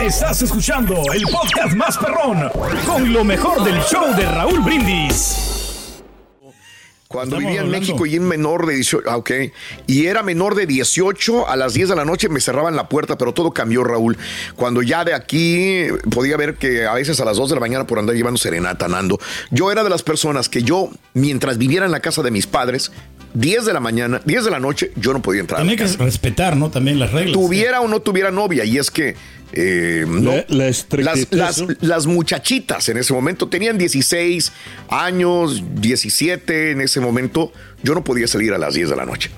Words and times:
Estás 0.00 0.42
escuchando 0.42 0.96
el 1.12 1.22
podcast 1.22 1.76
más 1.76 1.96
perrón 1.96 2.50
con 2.84 3.12
lo 3.12 3.22
mejor 3.22 3.62
del 3.62 3.80
show 3.82 4.12
de 4.16 4.24
Raúl 4.26 4.60
Brindis. 4.60 6.02
Cuando 7.06 7.36
Estamos 7.36 7.38
vivía 7.38 7.60
en 7.60 7.66
hablando. 7.68 7.80
México 7.86 8.04
y 8.06 8.16
en 8.16 8.28
menor 8.28 8.66
de 8.66 8.74
18, 8.74 9.08
ah, 9.08 9.16
ok, 9.16 9.30
y 9.86 10.06
era 10.06 10.22
menor 10.22 10.56
de 10.56 10.66
18, 10.66 11.48
a 11.48 11.56
las 11.56 11.72
10 11.72 11.88
de 11.90 11.96
la 11.96 12.04
noche 12.04 12.28
me 12.28 12.40
cerraban 12.40 12.76
la 12.76 12.88
puerta, 12.88 13.16
pero 13.16 13.32
todo 13.32 13.52
cambió, 13.52 13.82
Raúl. 13.84 14.18
Cuando 14.56 14.82
ya 14.82 15.04
de 15.04 15.14
aquí 15.14 15.86
podía 16.10 16.36
ver 16.36 16.56
que 16.56 16.86
a 16.86 16.92
veces 16.94 17.18
a 17.20 17.24
las 17.24 17.36
2 17.36 17.48
de 17.50 17.54
la 17.54 17.60
mañana 17.60 17.86
por 17.86 17.98
andar 17.98 18.14
llevando 18.14 18.38
serenata, 18.38 18.88
Nando, 18.88 19.18
yo 19.50 19.70
era 19.72 19.84
de 19.84 19.90
las 19.90 20.02
personas 20.02 20.48
que 20.48 20.62
yo, 20.62 20.90
mientras 21.14 21.56
viviera 21.58 21.86
en 21.86 21.92
la 21.92 22.00
casa 22.00 22.22
de 22.22 22.30
mis 22.30 22.46
padres, 22.46 22.92
10 23.34 23.64
de 23.66 23.72
la 23.72 23.80
mañana, 23.80 24.20
10 24.24 24.44
de 24.44 24.50
la 24.50 24.60
noche, 24.60 24.90
yo 24.96 25.12
no 25.12 25.20
podía 25.22 25.40
entrar. 25.40 25.60
Tiene 25.62 25.76
que 25.76 25.86
respetar, 25.86 26.56
¿no? 26.56 26.70
También 26.70 26.98
las 26.98 27.12
reglas. 27.12 27.32
Tuviera 27.32 27.80
o 27.80 27.88
no 27.88 28.00
tuviera 28.00 28.30
novia, 28.30 28.64
y 28.64 28.78
es 28.78 28.90
que 28.90 29.14
eh, 29.52 30.04
no, 30.06 30.32
La- 30.32 30.44
la 30.48 30.74
las, 31.02 31.26
las- 31.30 31.64
las 31.80 32.06
muchachitas 32.06 32.88
en 32.90 32.98
ese 32.98 33.12
momento 33.14 33.48
tenían 33.48 33.78
16 33.78 34.52
años, 34.90 35.62
17 35.76 36.72
en 36.72 36.80
ese 36.80 37.00
momento. 37.00 37.52
Yo 37.82 37.94
no 37.94 38.04
podía 38.04 38.26
salir 38.26 38.52
a 38.52 38.58
las 38.58 38.74
10 38.74 38.90
de 38.90 38.96
la 38.96 39.06
noche. 39.06 39.30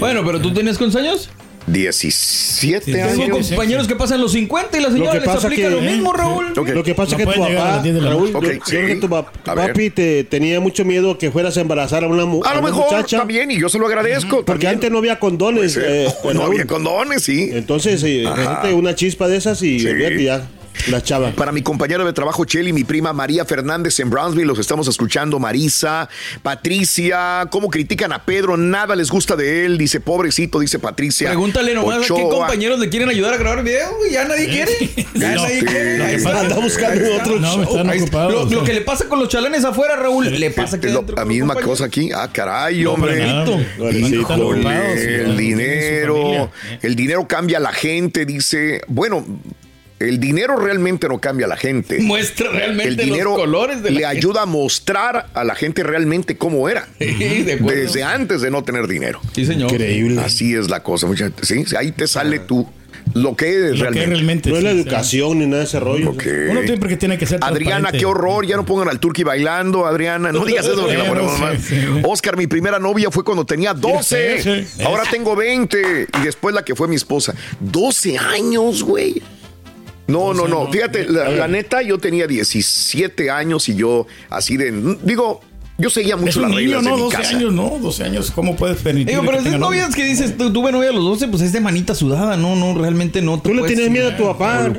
Bueno, 0.00 0.22
pero 0.24 0.40
tú 0.40 0.52
tenías 0.52 0.76
cuántos 0.78 1.00
años? 1.00 1.30
17 1.72 2.84
Sí, 2.84 2.92
Tengo 2.92 3.22
años. 3.34 3.48
compañeros 3.48 3.86
que 3.88 3.94
pasan 3.96 4.20
los 4.20 4.32
50 4.32 4.78
y 4.78 4.80
la 4.82 4.90
señora 4.90 5.14
les 5.14 5.28
aplica 5.28 5.68
que- 5.68 5.70
lo 5.70 5.80
mismo, 5.80 6.12
¿eh? 6.14 6.16
Raúl. 6.18 6.46
Ok. 6.58 6.68
Lo 6.70 6.82
que 6.82 6.94
pasa 6.94 7.12
No 7.16 7.18
es 7.22 7.26
que 7.26 7.32
tu 7.34 7.40
papá, 7.40 7.52
las 7.54 7.82
10 7.82 7.94
de 7.94 8.00
la 8.00 8.10
Raúl, 8.10 8.32
noche. 8.32 8.32
yo- 8.32 8.38
Ok, 8.38 8.44
yo 8.58 8.60
creo 8.64 8.86
sí. 8.88 8.94
que 8.94 9.00
tu 9.00 9.08
papi 9.08 9.90
te 9.90 10.24
tenía 10.24 10.60
mucho 10.60 10.84
miedo 10.84 11.18
que 11.18 11.30
fueras 11.30 11.56
a 11.56 11.60
embarazar 11.60 12.04
a 12.04 12.08
una, 12.08 12.24
mu- 12.24 12.42
A 12.44 12.54
lo 12.54 12.62
mejor 12.62 12.84
muchacha. 12.84 13.18
también, 13.18 13.50
y 13.50 13.58
yo 13.60 13.68
se 13.68 13.78
lo 13.78 13.86
agradezco. 13.86 14.36
Porque 14.44 14.52
también. 14.52 14.72
antes 14.74 14.90
no 14.90 14.98
había 14.98 15.18
condones. 15.18 15.74
Puede 15.74 15.86
ser. 15.86 16.06
eh, 16.06 16.14
no 16.24 16.40
Raúl. 16.40 16.52
había 16.54 16.66
condones, 16.66 17.22
sí. 17.22 17.50
Entonces, 17.52 18.02
eh, 18.04 18.26
una 18.74 18.94
chispa 18.94 19.28
de 19.28 19.36
esas 19.36 19.62
y 19.62 19.80
Sí. 19.80 19.86
ya, 20.24 20.48
la 20.86 21.02
chava. 21.02 21.30
Para 21.32 21.52
mi 21.52 21.62
compañero 21.62 22.04
de 22.04 22.12
trabajo, 22.12 22.44
Cheli, 22.44 22.72
mi 22.72 22.84
prima 22.84 23.12
María 23.12 23.44
Fernández 23.44 23.98
en 24.00 24.10
Brownsville, 24.10 24.46
los 24.46 24.58
estamos 24.58 24.88
escuchando. 24.88 25.38
Marisa, 25.38 26.08
Patricia, 26.42 27.46
cómo 27.50 27.68
critican 27.68 28.12
a 28.12 28.24
Pedro, 28.24 28.56
nada 28.56 28.94
les 28.96 29.10
gusta 29.10 29.36
de 29.36 29.64
él, 29.66 29.78
dice 29.78 30.00
pobrecito, 30.00 30.60
dice 30.60 30.78
Patricia. 30.78 31.28
Pregúntale 31.28 31.74
nomás 31.74 31.98
a 31.98 32.06
qué 32.06 32.12
Ochoa. 32.12 32.30
compañeros 32.30 32.78
le 32.78 32.88
quieren 32.88 33.08
ayudar 33.08 33.34
a 33.34 33.36
grabar 33.36 33.62
video. 33.64 33.90
Ya 34.10 34.24
nadie 34.24 34.48
quiere. 34.48 34.72
Ya 35.14 35.34
No, 35.34 35.42
nadie 35.42 35.64
quiere. 35.64 36.02
Ahí 36.04 36.14
está. 36.14 36.40
Anda 36.40 36.56
buscando 36.58 37.04
Ahí 37.04 37.10
está. 37.12 37.22
otro 37.24 37.40
No, 37.40 37.54
show. 37.54 37.62
están 37.62 37.90
Ahí 37.90 37.98
está. 37.98 38.18
ocupados. 38.26 38.52
Lo, 38.52 38.64
que 38.64 38.72
le 38.74 38.80
pasa 38.82 39.08
con 39.08 39.18
los 39.18 39.28
chalanes 39.28 39.64
afuera, 39.64 39.96
Raúl, 39.96 40.26
le 40.38 40.50
pasa 40.50 40.76
aquí 40.76 40.88
lo- 40.88 41.04
la 41.14 41.24
misma 41.24 41.54
cosa 41.56 41.84
aquí. 41.86 42.10
Ah, 42.14 42.28
caray, 42.32 42.84
hombre. 42.86 43.18
Híjole, 43.26 44.18
ocupados, 44.18 44.98
sí, 45.00 45.06
el 45.06 45.36
dinero, 45.36 46.50
el 46.82 46.96
dinero 46.96 47.26
cambia 47.26 47.58
a 47.58 47.60
la 47.60 47.72
gente, 47.72 48.24
dice. 48.24 48.80
Bueno, 48.88 49.24
el 50.00 50.20
dinero 50.20 50.56
realmente 50.56 51.08
no 51.08 51.18
cambia 51.20 51.46
a 51.46 51.48
la 51.48 51.56
gente. 51.56 51.98
Muestra 52.00 52.50
realmente 52.50 52.88
El 52.88 52.96
dinero 52.96 53.30
los 53.30 53.38
colores 53.40 53.82
de 53.82 53.90
la 53.90 53.98
le 54.00 54.06
ayuda 54.06 54.42
a 54.42 54.46
mostrar 54.46 55.26
a 55.34 55.44
la 55.44 55.54
gente 55.54 55.82
realmente 55.82 56.36
cómo 56.36 56.68
era. 56.68 56.86
Sí, 56.98 57.42
de. 57.42 57.56
Desde 57.56 58.02
antes 58.04 58.40
de 58.40 58.50
no 58.50 58.62
tener 58.64 58.86
dinero. 58.86 59.20
Sí, 59.34 59.44
señor. 59.44 59.72
Increíble. 59.72 60.20
Así 60.20 60.54
es 60.54 60.68
la 60.70 60.82
cosa. 60.82 61.06
mucha- 61.06 61.30
sí, 61.42 61.64
ahí 61.76 61.92
te 61.92 62.06
sale 62.06 62.38
tú 62.38 62.68
lo 63.14 63.34
que 63.34 63.48
eres 63.48 63.78
Lo 63.78 63.86
que 63.86 63.90
realmente. 64.04 64.06
realmente 64.06 64.50
No 64.50 64.56
es 64.58 64.62
la 64.62 64.70
sí, 64.72 64.76
educación 64.80 65.38
ni 65.38 65.46
nada 65.46 65.58
de 65.60 65.64
ese 65.64 65.80
rollo. 65.80 66.10
Ok. 66.10 66.24
Uno 66.50 66.62
siempre 66.62 66.88
que 66.90 66.96
tiene 66.98 67.16
que 67.18 67.26
ser 67.26 67.38
Adriana, 67.42 67.90
qué 67.90 68.04
horror, 68.04 68.46
ya 68.46 68.56
no 68.56 68.64
pongan 68.66 68.88
al 68.90 69.00
turqui 69.00 69.22
bailando, 69.24 69.86
Adriana, 69.86 70.30
no 70.30 70.44
digas 70.44 70.66
eso 70.66 70.80
porque 70.82 70.96
la 70.98 71.04
Sí, 71.04 71.08
ponemos 71.08 71.34
sí, 71.34 71.40
mal. 71.40 71.58
sí, 71.58 71.64
sí. 71.80 71.86
Oscar, 72.04 72.36
mi 72.36 72.46
primera 72.46 72.78
novia 72.78 73.10
fue 73.10 73.24
cuando 73.24 73.46
tenía 73.46 73.72
12, 73.72 74.42
Sí, 74.42 74.66
sí. 74.76 74.82
ahora 74.84 75.04
tengo 75.10 75.34
20 75.34 76.06
y 76.20 76.24
después 76.24 76.54
la 76.54 76.64
que 76.64 76.74
fue 76.76 76.86
mi 76.86 76.96
esposa. 76.96 77.34
12 77.60 78.18
años, 78.18 78.82
güey. 78.82 79.22
No, 80.08 80.34
no, 80.34 80.48
no, 80.48 80.70
fíjate, 80.72 81.04
la, 81.08 81.28
la 81.28 81.46
neta 81.48 81.82
yo 81.82 81.98
tenía 81.98 82.26
17 82.26 83.30
años 83.30 83.68
y 83.68 83.74
yo 83.76 84.06
así 84.30 84.56
de, 84.56 84.72
nigo, 84.72 85.40
yo 85.76 85.90
seguía 85.90 86.16
mucho 86.16 86.40
las 86.40 86.52
reglas 86.54 86.82
de 86.82 86.90
¿no? 86.90 86.96
mi 86.96 87.02
12 87.02 87.16
casa. 87.16 87.36
años, 87.36 87.52
¿no? 87.52 87.78
12 87.80 88.04
años, 88.04 88.30
¿cómo 88.32 88.56
puedes 88.56 88.78
permitir? 88.78 89.10
Digo, 89.14 89.22
pero 89.24 89.42
que 89.42 89.48
esas 89.50 89.60
novias 89.60 89.94
que 89.94 90.04
dices, 90.04 90.36
tu- 90.36 90.52
tuve 90.52 90.72
novia 90.72 90.90
a 90.90 90.92
los 90.92 91.04
12, 91.04 91.28
pues 91.28 91.42
es 91.42 91.52
de 91.52 91.60
manita 91.60 91.94
sudada, 91.94 92.36
no, 92.36 92.56
no, 92.56 92.74
realmente 92.76 93.22
no. 93.22 93.40
te 93.40 93.48
Tú 93.50 93.54
le 93.54 93.62
tienes 93.66 93.90
miedo 93.90 94.08
a 94.08 94.16
tu 94.16 94.24
papá. 94.24 94.72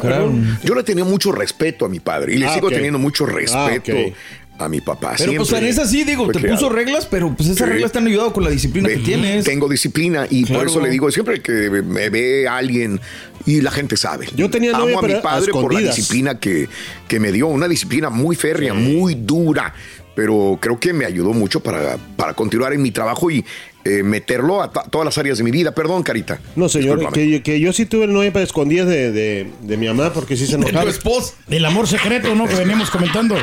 Yo 0.64 0.76
le 0.76 0.84
tenía 0.84 1.06
mucho 1.06 1.32
respeto 1.32 1.86
a 1.86 1.90
mi 1.90 2.00
padre 2.02 2.34
y 2.34 2.38
le 2.38 2.48
Ah, 2.48 2.54
sigo 2.56 2.70
teniendo 2.70 3.00
mucho 3.00 3.26
respeto 3.26 3.94
Ah. 3.96 4.14
A 4.60 4.70
mi 4.70 4.82
papá. 4.82 5.16
Pero 5.18 5.34
pues 5.34 5.48
siempre. 5.48 5.68
en 5.68 5.74
esa 5.74 5.86
sí, 5.86 6.04
digo, 6.04 6.30
te 6.32 6.40
puso 6.40 6.70
reglas, 6.70 7.06
pero 7.06 7.34
pues 7.36 7.50
esas 7.50 7.66
Sí. 7.68 7.74
reglas 7.74 7.92
te 7.92 8.00
han 8.00 8.08
ayudado 8.08 8.34
con 8.34 8.44
la 8.44 8.50
disciplina 8.50 8.90
que 8.90 8.98
tienes. 8.98 9.46
Tengo 9.46 9.68
disciplina 9.70 10.28
y 10.30 10.46
por 10.46 10.68
eso 10.68 10.80
le 10.82 10.90
digo, 10.90 11.10
siempre 11.12 11.42
que 11.42 11.70
me 11.70 12.10
ve 12.10 12.48
alguien 12.48 13.00
y 13.46 13.62
la 13.62 13.72
gente 13.72 13.98
sabe. 13.98 14.28
Yo 14.36 14.50
tenía 14.50 14.76
Amo 14.76 15.00
a 15.00 15.02
mi 15.02 15.16
padre 15.16 15.52
por 15.52 15.74
la 15.74 15.80
disciplina 15.80 16.40
que, 16.40 16.68
que 17.08 17.20
me 17.20 17.32
dio, 17.32 17.48
una 17.48 17.68
disciplina 17.68 18.10
muy 18.10 18.36
férrea, 18.36 18.74
muy 18.74 19.16
dura, 19.16 19.74
pero 20.16 20.58
creo 20.62 20.80
que 20.80 20.92
me 20.92 21.06
ayudó 21.06 21.32
mucho 21.34 21.62
para, 21.62 21.98
para 22.18 22.34
continuar 22.34 22.74
en 22.74 22.82
mi 22.82 22.92
trabajo 22.92 23.32
y 23.32 23.46
eh, 23.86 24.04
meterlo 24.04 24.62
a 24.62 24.72
todas 24.72 25.06
las 25.06 25.18
áreas 25.18 25.38
de 25.38 25.44
mi 25.44 25.52
vida. 25.52 25.72
Perdón, 25.74 26.04
Carita. 26.04 26.40
No, 26.56 26.68
señor, 26.70 27.12
que, 27.14 27.30
yo- 27.30 27.44
que 27.44 27.60
yo 27.60 27.72
sí 27.74 27.86
tuve 27.86 28.08
novia 28.08 28.32
para 28.34 28.44
escondidas 28.44 28.88
de, 28.88 29.12
de, 29.12 29.52
de 29.62 29.78
mi 29.78 29.88
mamá 29.88 30.12
porque 30.14 30.36
sí 30.38 30.46
se 30.46 30.58
De 30.58 30.64
tu 30.64 30.70
enojaba. 30.70 30.90
esposa. 30.92 31.34
Del 31.48 31.66
amor 31.66 31.88
secreto, 31.88 32.36
¿no? 32.36 32.48
Que 32.48 32.56
veníamos 32.64 32.90
comentando. 32.90 33.36
Eh, 33.38 33.40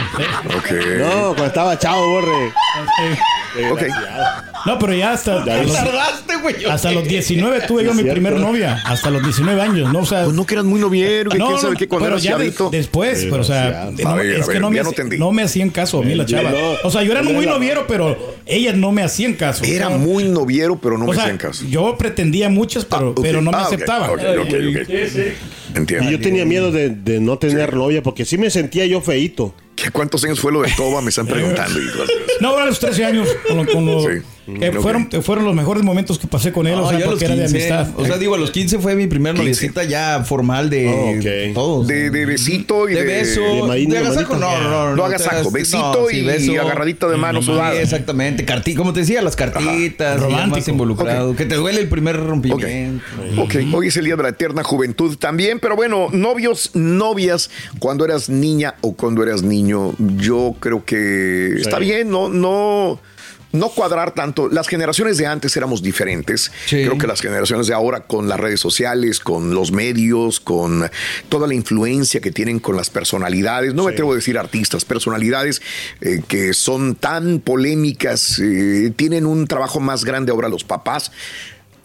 Ok. 0.57 0.71
No, 0.99 1.21
cuando 1.29 1.47
estaba 1.47 1.79
chavo, 1.79 2.07
borre. 2.09 2.47
eh, 3.59 3.71
Ok. 3.71 3.83
No, 4.67 4.79
pero 4.79 4.95
ya 4.95 5.13
hasta, 5.13 5.45
Ya 5.45 5.63
los, 5.63 5.73
Tardaste, 5.73 6.37
güey. 6.43 6.65
hasta 6.67 6.91
los 6.93 7.05
19 7.05 7.61
tuve 7.67 7.85
yo 7.85 7.91
mi 7.93 8.03
cierto. 8.03 8.13
primer 8.13 8.35
novia. 8.41 8.83
Hasta 8.85 9.11
los 9.11 9.23
19 9.23 9.61
años, 9.63 9.93
¿no? 9.93 10.01
O 10.01 10.07
sea, 10.07 10.25
Pues 10.25 10.35
no 10.37 10.45
que 10.47 10.55
eras 10.55 10.65
muy 10.67 10.81
noviero, 10.81 11.31
que 11.31 11.39
no, 11.39 11.47
quién 11.49 11.59
sabe 11.61 11.73
no, 11.75 11.79
qué 11.79 11.89
cuando 11.89 12.05
pero 12.07 12.17
eras 12.17 12.23
ya 12.25 12.37
de- 12.37 12.45
chavito. 12.47 12.71
después, 12.71 13.25
pero 13.31 13.41
o 13.41 13.45
sea, 13.45 13.91
no, 13.97 14.17
ver, 14.17 14.27
es 14.27 14.47
que 14.47 14.53
ver, 14.55 14.61
no 14.61 14.71
me, 14.71 14.77
ya 14.77 14.85
no 15.19 15.33
me 15.33 15.43
hacían 15.43 15.71
caso 15.71 16.01
a 16.01 16.03
mí 16.03 16.15
la 16.15 16.27
chava. 16.27 16.51
no. 16.51 16.59
O 16.85 16.91
sea, 16.91 17.03
yo 17.03 17.13
era 17.13 17.23
No, 17.23 17.31
muy 17.33 17.47
no. 17.47 17.53
noviero, 17.55 17.87
pero 17.87 18.37
ellas 18.47 18.75
no 18.77 18.93
me 18.93 19.03
hacían 19.03 19.35
caso. 19.35 19.65
Era 19.65 19.89
muy 19.91 20.25
noviero, 20.25 20.79
pero 20.81 20.99
no 20.99 21.05
o 21.07 21.13
me 21.13 21.17
hacían 21.21 21.39
caso. 21.39 21.65
yo 21.69 21.97
pretendía 21.97 22.49
muchas, 22.49 22.85
pero, 22.85 23.15
Ah, 23.17 23.21
pero 23.23 23.41
no 23.43 23.51
me 23.53 23.57
Ah, 23.57 23.63
ok, 23.63 23.67
aceptaban. 23.75 24.11
ok, 24.11 24.19
ok, 24.41 24.47
ok. 24.49 24.91
Entiendo. 25.75 26.09
Y 26.09 26.13
yo 26.13 26.21
tenía 26.21 26.45
miedo 26.45 26.71
de, 26.73 26.91
de 26.91 27.21
no 27.21 27.39
tener 27.39 27.75
novia 27.75 28.03
porque 28.03 28.25
sí 28.25 28.39
me 28.39 28.51
sentía 28.51 28.87
yo 28.87 29.01
feíto. 29.01 29.55
¿Qué- 29.75 29.91
¿Cuántos 29.91 30.25
años 30.25 30.41
fue 30.41 30.53
lo 30.53 30.63
de 30.63 30.71
Toba? 30.75 31.03
Me 31.03 31.11
están 31.11 31.27
preguntando. 31.27 31.79
No, 32.41 32.49
ahora 32.51 32.63
a 32.63 32.67
los 32.67 32.79
13 32.81 33.05
años, 33.05 33.29
con 33.47 33.67
con 33.67 33.85
lo- 33.87 34.01
Sí. 34.03 34.23
Que 34.47 34.69
Ok. 34.71 34.77
fueron, 34.81 35.09
fueron 35.23 35.45
los 35.45 35.55
mejores 35.55 35.83
momentos 35.83 36.19
que 36.19 36.27
pasé 36.29 36.53
con 36.53 36.67
él, 36.67 36.75
o 36.75 36.83
No, 36.83 36.89
sea, 36.91 36.99
yo 37.01 37.05
a 37.07 37.11
los 37.11 37.19
porque 37.19 37.25
era 37.25 37.35
de 37.35 37.43
15, 37.53 37.73
amistad. 37.73 38.01
O 38.01 38.07
sea, 38.07 38.17
digo, 38.17 38.35
a 38.37 38.39
los 38.39 38.51
15 38.53 38.79
fue 38.79 38.95
mi 38.95 39.07
primer 39.09 39.33
15. 39.35 39.43
noviecita 39.43 39.85
ya 39.85 40.23
formal 40.25 40.71
de 40.71 40.87
Oh, 40.89 41.11
ok. 41.51 41.55
todos. 41.55 41.87
De, 41.89 42.11
de 42.11 42.27
besito 42.27 42.89
y 42.89 42.95
de, 42.95 43.01
de 43.01 43.07
beso, 43.07 43.41
de 43.41 43.63
manito. 43.63 43.95
no, 44.39 44.39
no, 44.39 44.69
no. 44.91 44.97
No 44.97 45.05
agasajo, 45.05 45.51
te- 45.51 45.59
besito 45.59 46.11
y 46.11 46.57
agarradita 46.57 47.09
de 47.09 47.17
mano 47.17 47.41
Sí, 47.41 47.47
sudada. 47.47 47.81
exactamente, 47.81 48.45
carti 48.45 48.75
como 48.75 48.93
te 48.93 49.01
decía, 49.01 49.21
las 49.23 49.35
cartitas, 49.37 50.21
más 50.49 50.69
involucrado, 50.69 51.35
que 51.35 51.45
te 51.47 51.57
duele 51.57 51.81
el 51.81 51.89
primer 51.89 52.17
rompimiento. 52.17 53.03
ok, 53.39 53.55
hoy 53.75 53.89
es 53.89 53.97
el 53.97 54.05
día 54.05 54.17
de 54.17 54.23
la 54.23 54.29
eterna 54.31 54.63
juventud 54.63 55.17
también, 55.19 55.59
pero 55.59 55.75
bueno, 55.77 56.09
novios, 56.13 56.71
novias, 56.75 57.51
cuando 57.79 58.05
eras 58.05 58.29
niña 58.29 58.75
o 58.81 58.93
cuando 58.95 59.23
eras 59.23 59.43
niño, 59.43 59.95
yo 59.99 60.55
creo 60.61 60.85
que 60.85 61.55
está 61.59 61.79
bien, 61.79 62.11
no, 62.11 62.29
no, 62.29 63.01
no 63.59 63.69
cuadrar 63.71 64.13
tanto. 64.13 64.49
Las 64.49 64.69
generaciones 64.69 65.19
de 65.19 65.27
antes 65.27 65.57
éramos 65.57 65.83
diferentes. 65.83 66.53
Sí. 66.67 66.85
Creo 66.85 66.99
que 66.99 67.07
las 67.07 67.21
generaciones 67.21 67.67
de 67.67 67.75
ahora, 67.75 68.01
con 68.01 68.29
las 68.29 68.39
redes 68.39 68.61
sociales, 68.61 69.21
con 69.21 69.55
los 69.55 69.73
medios, 69.73 70.41
con 70.41 70.89
toda 71.29 71.47
la 71.47 71.55
influencia 71.55 72.21
que 72.21 72.31
tienen 72.31 72.59
con 72.59 72.77
las 72.77 72.91
personalidades, 72.91 73.75
no 73.75 73.85
me 73.85 73.93
atrevo 73.93 74.13
a 74.13 74.17
decir 74.17 74.39
artistas, 74.39 74.85
personalidades 74.85 75.63
eh, 76.01 76.23
que 76.27 76.53
son 76.53 76.95
tan 76.95 77.41
polémicas, 77.41 78.39
eh, 78.39 78.93
tienen 78.97 79.27
un 79.27 79.47
trabajo 79.47 79.81
más 79.81 80.05
grande 80.05 80.33
ahora 80.33 80.49
los 80.49 80.65
papás 80.65 81.13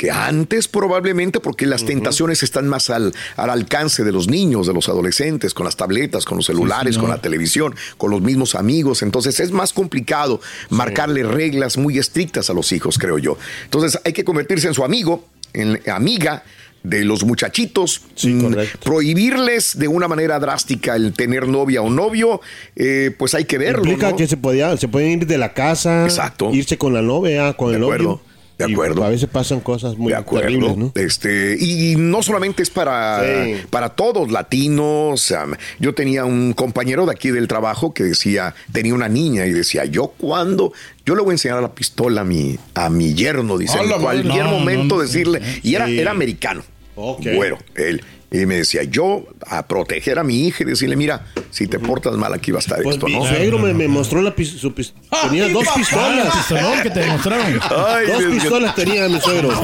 que 0.02 0.10
antes 0.10 0.68
probablemente 0.68 1.40
porque 1.40 1.68
las 1.68 1.86
tentaciones 1.86 2.42
están 2.42 2.68
más 2.68 2.90
al, 2.90 3.14
al 3.36 3.52
alcance 3.52 4.04
de 4.04 4.12
los 4.12 4.28
niños, 4.28 4.66
de 4.66 4.74
los 4.74 4.90
adolescentes, 4.90 5.54
con 5.54 5.64
las 5.64 5.76
tabletas, 5.76 6.26
con 6.26 6.38
los 6.38 6.48
celulares, 6.48 6.98
con 6.98 7.12
la 7.12 7.22
televisión, 7.22 7.76
con 8.00 8.10
los 8.10 8.20
mismos 8.20 8.56
amigos. 8.56 9.04
Entonces 9.04 9.40
es 9.40 9.52
más 9.52 9.74
complicado 9.74 10.42
marcarle 10.72 11.22
reglas 11.22 11.78
muy 11.78 12.00
estrictas 12.00 12.50
a 12.50 12.54
los 12.54 12.72
hijos, 12.72 12.98
creo 12.98 13.20
yo. 13.20 13.38
Entonces 13.66 14.02
hay 14.04 14.12
que 14.12 14.24
convertirse 14.24 14.68
en 14.70 14.74
su 14.74 14.84
amigo, 14.84 15.24
en 15.54 15.80
amiga 15.88 16.46
de 16.82 17.06
los 17.06 17.24
muchachitos, 17.24 18.02
mm, 18.24 18.56
prohibirles 18.84 19.78
de 19.78 19.88
una 19.88 20.08
manera 20.08 20.40
drástica 20.40 20.96
el 20.96 21.14
tener 21.14 21.48
novia 21.48 21.84
o 21.84 21.92
novio, 21.92 22.42
eh, 22.76 23.12
pues 23.20 23.36
hay 23.36 23.46
que 23.46 23.60
verlo. 23.60 23.84
Implica 23.84 24.10
¿no? 24.10 24.18
que 24.18 24.28
se 24.28 24.36
podía, 24.36 24.76
se 24.78 24.88
pueden 24.88 25.12
ir 25.12 25.28
de 25.28 25.38
la 25.38 25.54
casa, 25.54 26.06
Exacto. 26.06 26.50
irse 26.52 26.80
con 26.80 26.94
la 26.94 27.04
novia, 27.04 27.54
con 27.54 27.70
De 27.70 27.78
el 27.78 27.84
acuerdo, 27.84 28.04
novio. 28.04 28.31
De 28.66 28.72
Y 28.72 28.74
acuerdo. 28.74 29.04
a 29.04 29.10
veces 29.10 29.28
pasan 29.30 29.60
cosas 29.60 29.98
muy 29.98 30.12
De 30.12 30.18
acuerdo. 30.18 30.48
terribles, 30.48 30.78
¿no? 30.78 30.92
Este, 30.96 31.58
y 31.60 31.96
no 31.98 32.22
solamente 32.24 32.64
es 32.64 32.70
para, 32.70 33.22
Sí. 33.46 33.56
para 33.70 33.90
todos, 33.90 34.32
latinos. 34.32 35.34
yo 35.80 35.94
tenía 35.94 36.26
un 36.26 36.54
compañero 36.54 37.06
de 37.06 37.12
aquí 37.12 37.30
del 37.32 37.48
trabajo 37.48 37.94
que 37.94 38.04
decía, 38.04 38.54
tenía 38.72 38.94
una 38.94 39.08
niña 39.10 39.46
y 39.46 39.52
decía, 39.52 39.86
yo 39.86 40.08
cuando, 40.18 40.74
yo 41.06 41.16
le 41.16 41.22
voy 41.22 41.32
a 41.32 41.34
enseñar 41.34 41.62
la 41.62 41.74
pistola 41.74 42.22
a 42.22 42.24
mi, 42.24 42.58
a 42.76 42.90
mi 42.90 43.14
yerno, 43.14 43.58
dice, 43.58 43.78
en 43.80 43.90
cualquier 44.02 44.46
No, 44.46 44.52
momento 44.52 44.96
no. 44.96 45.02
decirle, 45.02 45.42
y 45.64 45.76
era, 45.76 45.86
Sí. 45.88 46.00
era 46.00 46.12
americano. 46.12 46.64
Ok. 46.96 47.26
Bueno, 47.36 47.58
él. 47.76 48.02
Y 48.34 48.46
me 48.46 48.56
decía, 48.56 48.84
yo 48.84 49.26
a 49.46 49.68
proteger 49.68 50.18
a 50.18 50.24
mi 50.24 50.48
hija 50.48 50.64
y 50.64 50.66
decirle, 50.68 50.96
mira, 50.96 51.26
si 51.50 51.68
te 51.68 51.80
portas 51.80 52.14
mal 52.16 52.34
aquí 52.34 52.52
va 52.52 52.60
a 52.60 52.62
estar 52.62 52.82
Pues 52.82 52.96
esto, 52.96 53.08
mi 53.08 53.16
¿no? 53.16 53.26
suegro 53.28 53.60
me, 53.60 53.74
me 53.74 53.90
mostró 53.90 54.22
la 54.22 54.34
pis- 54.34 54.58
su 54.58 54.74
pis- 54.74 54.94
tenía 55.24 55.50
dos 55.50 55.66
Ah, 55.68 55.74
pistolas. 55.76 56.34
pistolón 56.38 56.82
que 56.82 56.90
te 56.92 57.00
demostraron. 57.02 57.60
Ay, 57.88 58.08
Dos 58.08 58.20
Dios 58.20 58.32
pistolas 58.34 58.76
tenía 58.76 59.10
mi 59.10 59.20
suegro. 59.20 59.50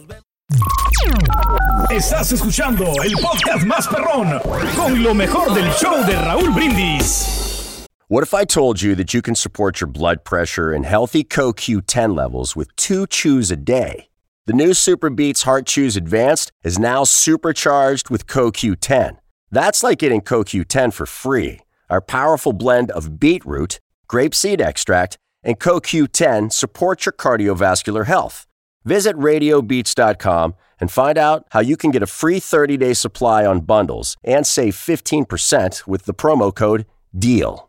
Estás 1.90 2.32
escuchando 2.32 2.86
el 3.04 3.14
podcast 3.14 3.66
más 3.66 3.88
perrón 3.88 4.40
con 4.76 5.02
lo 5.02 5.14
mejor 5.14 5.54
del 5.54 5.70
show 5.74 6.06
de 6.06 6.16
Raúl 6.16 6.54
Brindis. 6.54 7.86
What 8.08 8.24
if 8.24 8.34
I 8.34 8.44
told 8.44 8.82
you 8.82 8.96
that 8.96 9.14
you 9.14 9.22
can 9.22 9.36
support 9.36 9.80
your 9.80 9.88
blood 9.88 10.24
pressure 10.24 10.72
and 10.74 10.86
healthy 10.86 11.24
CoQ10 11.24 12.16
levels 12.16 12.56
with 12.56 12.76
two 12.76 13.06
chews 13.06 13.52
a 13.52 13.56
day? 13.56 14.08
The 14.48 14.54
new 14.54 14.74
Super 14.74 15.12
Beats 15.12 15.44
Heart 15.44 15.68
Chews 15.68 15.96
Advanced 15.96 16.52
is 16.64 16.80
now 16.80 17.04
supercharged 17.04 18.10
with 18.10 18.26
CoQ10. 18.26 19.18
That's 19.52 19.84
like 19.84 20.00
getting 20.00 20.22
CoQ10 20.22 20.92
for 20.92 21.06
free. 21.06 21.60
Our 21.90 22.02
powerful 22.02 22.54
blend 22.54 22.92
of 22.92 23.20
beetroot, 23.20 23.80
grapeseed 24.08 24.62
extract, 24.62 25.18
and 25.44 25.60
CoQ10 25.60 26.52
supports 26.52 27.06
your 27.06 27.14
cardiovascular 27.14 28.06
health. 28.06 28.46
Visit 28.86 29.16
radiobeats.com 29.16 30.56
and 30.80 30.92
find 30.92 31.18
out 31.18 31.46
how 31.52 31.60
you 31.60 31.78
can 31.78 31.92
get 31.92 32.04
a 32.04 32.08
free 32.08 32.40
30 32.40 32.78
day 32.78 32.94
supply 32.94 33.46
on 33.46 33.62
bundles 33.62 34.18
and 34.24 34.46
save 34.48 34.76
15% 34.76 35.88
with 35.88 36.06
the 36.06 36.14
promo 36.14 36.54
code 36.54 36.86
DEAL. 37.18 37.69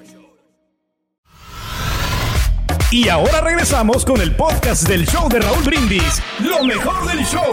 Y 2.91 3.07
ahora 3.07 3.41
regresamos 3.41 4.03
con 4.05 4.19
el 4.21 4.35
podcast 4.35 4.83
del 4.87 5.05
show 5.07 5.29
de 5.29 5.39
Raúl 5.39 5.63
Brindis. 5.63 6.21
Lo 6.39 6.63
mejor 6.63 7.07
del 7.07 7.25
show. 7.25 7.51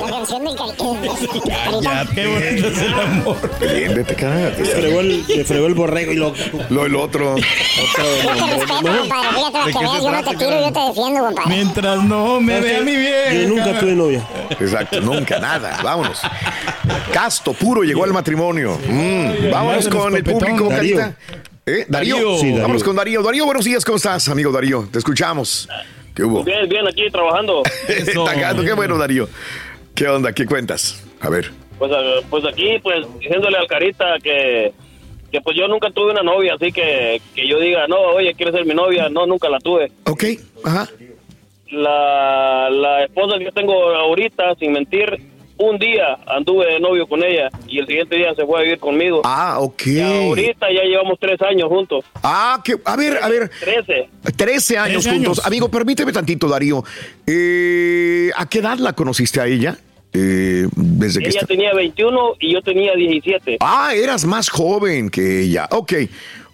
La 0.00 0.10
canción 0.10 0.44
del 0.44 0.56
cari- 0.56 1.82
Ya, 1.82 2.06
qué 2.14 2.26
bonito 2.26 2.66
es 2.68 2.78
el 2.78 2.94
amor. 2.94 3.50
Préndete, 3.58 4.14
cállate. 4.14 4.62
Me 4.62 4.68
fregó 4.68 5.00
el, 5.00 5.24
me 5.36 5.44
fregó 5.44 5.66
el 5.66 5.74
borrego 5.74 6.12
y 6.12 6.16
lo. 6.16 6.32
Lo 6.70 6.86
el 6.86 6.94
otro. 6.96 7.36
Yo 7.36 7.42
te 7.44 8.54
respeto, 8.56 8.98
compadre. 8.98 9.28
Fíjate 9.34 9.52
para 9.52 9.64
que 9.72 9.78
veas, 9.78 10.02
yo 10.02 10.10
no 10.12 10.22
te 10.24 10.36
tiro, 10.36 10.60
yo 10.60 10.72
te 10.72 10.80
defiendo, 10.80 11.20
compadre. 11.26 11.48
Mientras 11.54 12.04
no 12.04 12.40
me 12.40 12.60
vea 12.60 12.80
mi 12.82 12.96
bien. 12.96 13.42
Yo 13.42 13.48
nunca 13.48 13.78
tuve 13.80 13.92
novia. 13.94 14.26
Exacto, 14.50 15.00
nunca, 15.00 15.38
nada. 15.38 15.78
Vámonos. 15.82 16.20
Casto, 17.12 17.52
puro, 17.52 17.82
llegó 17.82 18.04
al 18.04 18.12
matrimonio. 18.12 18.78
Mm, 18.88 19.50
vámonos 19.50 19.88
con 19.88 20.14
el 20.16 20.24
público, 20.24 20.68
Darío. 20.68 20.96
Carita. 20.96 21.16
¿Eh? 21.66 21.84
Darío. 21.88 22.16
Darío. 22.16 22.38
Sí, 22.38 22.46
Darío. 22.48 22.62
Vámonos 22.62 22.84
con 22.84 22.96
Darío. 22.96 23.22
Darío, 23.22 23.44
buenos 23.44 23.64
días, 23.64 23.84
¿cómo 23.84 23.96
estás, 23.96 24.28
amigo 24.28 24.52
Darío? 24.52 24.88
Te 24.90 24.98
escuchamos. 24.98 25.68
¿Qué 26.14 26.22
hubo? 26.22 26.42
Bien, 26.44 26.68
bien, 26.68 26.86
aquí 26.86 27.10
trabajando. 27.10 27.62
Eso. 27.88 28.24
Tacando, 28.24 28.62
qué 28.62 28.72
bueno, 28.72 28.96
Darío. 28.98 29.28
¿Qué 29.94 30.08
onda? 30.08 30.32
¿Qué 30.32 30.46
cuentas? 30.46 31.02
A 31.20 31.28
ver. 31.28 31.50
Pues, 31.78 31.90
ah, 31.94 32.20
pues 32.30 32.44
aquí, 32.46 32.78
pues, 32.82 33.06
diciéndole 33.18 33.58
al 33.58 33.66
Carita 33.66 34.14
que, 34.22 34.72
que 35.30 35.40
pues 35.42 35.56
yo 35.56 35.68
nunca 35.68 35.90
tuve 35.90 36.12
una 36.12 36.22
novia, 36.22 36.54
así 36.54 36.72
que, 36.72 37.20
que 37.34 37.46
yo 37.46 37.60
diga, 37.60 37.86
no, 37.86 37.98
oye, 37.98 38.32
¿quieres 38.34 38.54
ser 38.54 38.64
mi 38.64 38.74
novia? 38.74 39.08
No, 39.10 39.26
nunca 39.26 39.48
la 39.48 39.58
tuve. 39.58 39.90
Ok, 40.04 40.24
ajá. 40.64 40.88
la, 41.70 42.70
la 42.70 43.04
esposa 43.04 43.38
que 43.38 43.44
yo 43.44 43.52
tengo 43.52 43.74
ahorita, 43.94 44.54
sin 44.58 44.72
mentir, 44.72 45.20
un 45.58 45.78
día 45.78 46.18
anduve 46.26 46.66
de 46.66 46.80
novio 46.80 47.06
con 47.06 47.22
ella 47.24 47.48
y 47.66 47.78
el 47.78 47.86
siguiente 47.86 48.16
día 48.16 48.34
se 48.34 48.44
fue 48.44 48.60
a 48.60 48.62
vivir 48.62 48.78
conmigo. 48.78 49.22
Ah, 49.24 49.56
ok. 49.60 49.86
Y 49.86 50.00
ahorita 50.00 50.66
ya 50.72 50.82
llevamos 50.82 51.18
tres 51.18 51.40
años 51.42 51.68
juntos. 51.68 52.04
Ah, 52.22 52.60
que, 52.64 52.76
a 52.84 52.96
ver, 52.96 53.18
a 53.22 53.28
ver. 53.28 53.50
Trece. 53.60 54.08
13 54.36 54.78
años 54.78 55.02
13 55.04 55.10
juntos. 55.10 55.38
años. 55.38 55.46
Amigo, 55.46 55.70
permíteme 55.70 56.12
tantito, 56.12 56.46
Darío. 56.48 56.84
Eh, 57.26 58.30
¿A 58.36 58.48
qué 58.48 58.58
edad 58.58 58.78
la 58.78 58.92
conociste 58.92 59.40
a 59.40 59.46
ella? 59.46 59.78
Eh, 60.12 60.66
desde 60.74 61.20
que 61.20 61.28
Ella 61.28 61.40
está- 61.40 61.46
tenía 61.46 61.74
21 61.74 62.34
y 62.40 62.52
yo 62.54 62.62
tenía 62.62 62.94
17. 62.94 63.58
Ah, 63.60 63.90
eras 63.94 64.24
más 64.24 64.48
joven 64.48 65.10
que 65.10 65.40
ella. 65.42 65.68
Ok, 65.72 65.92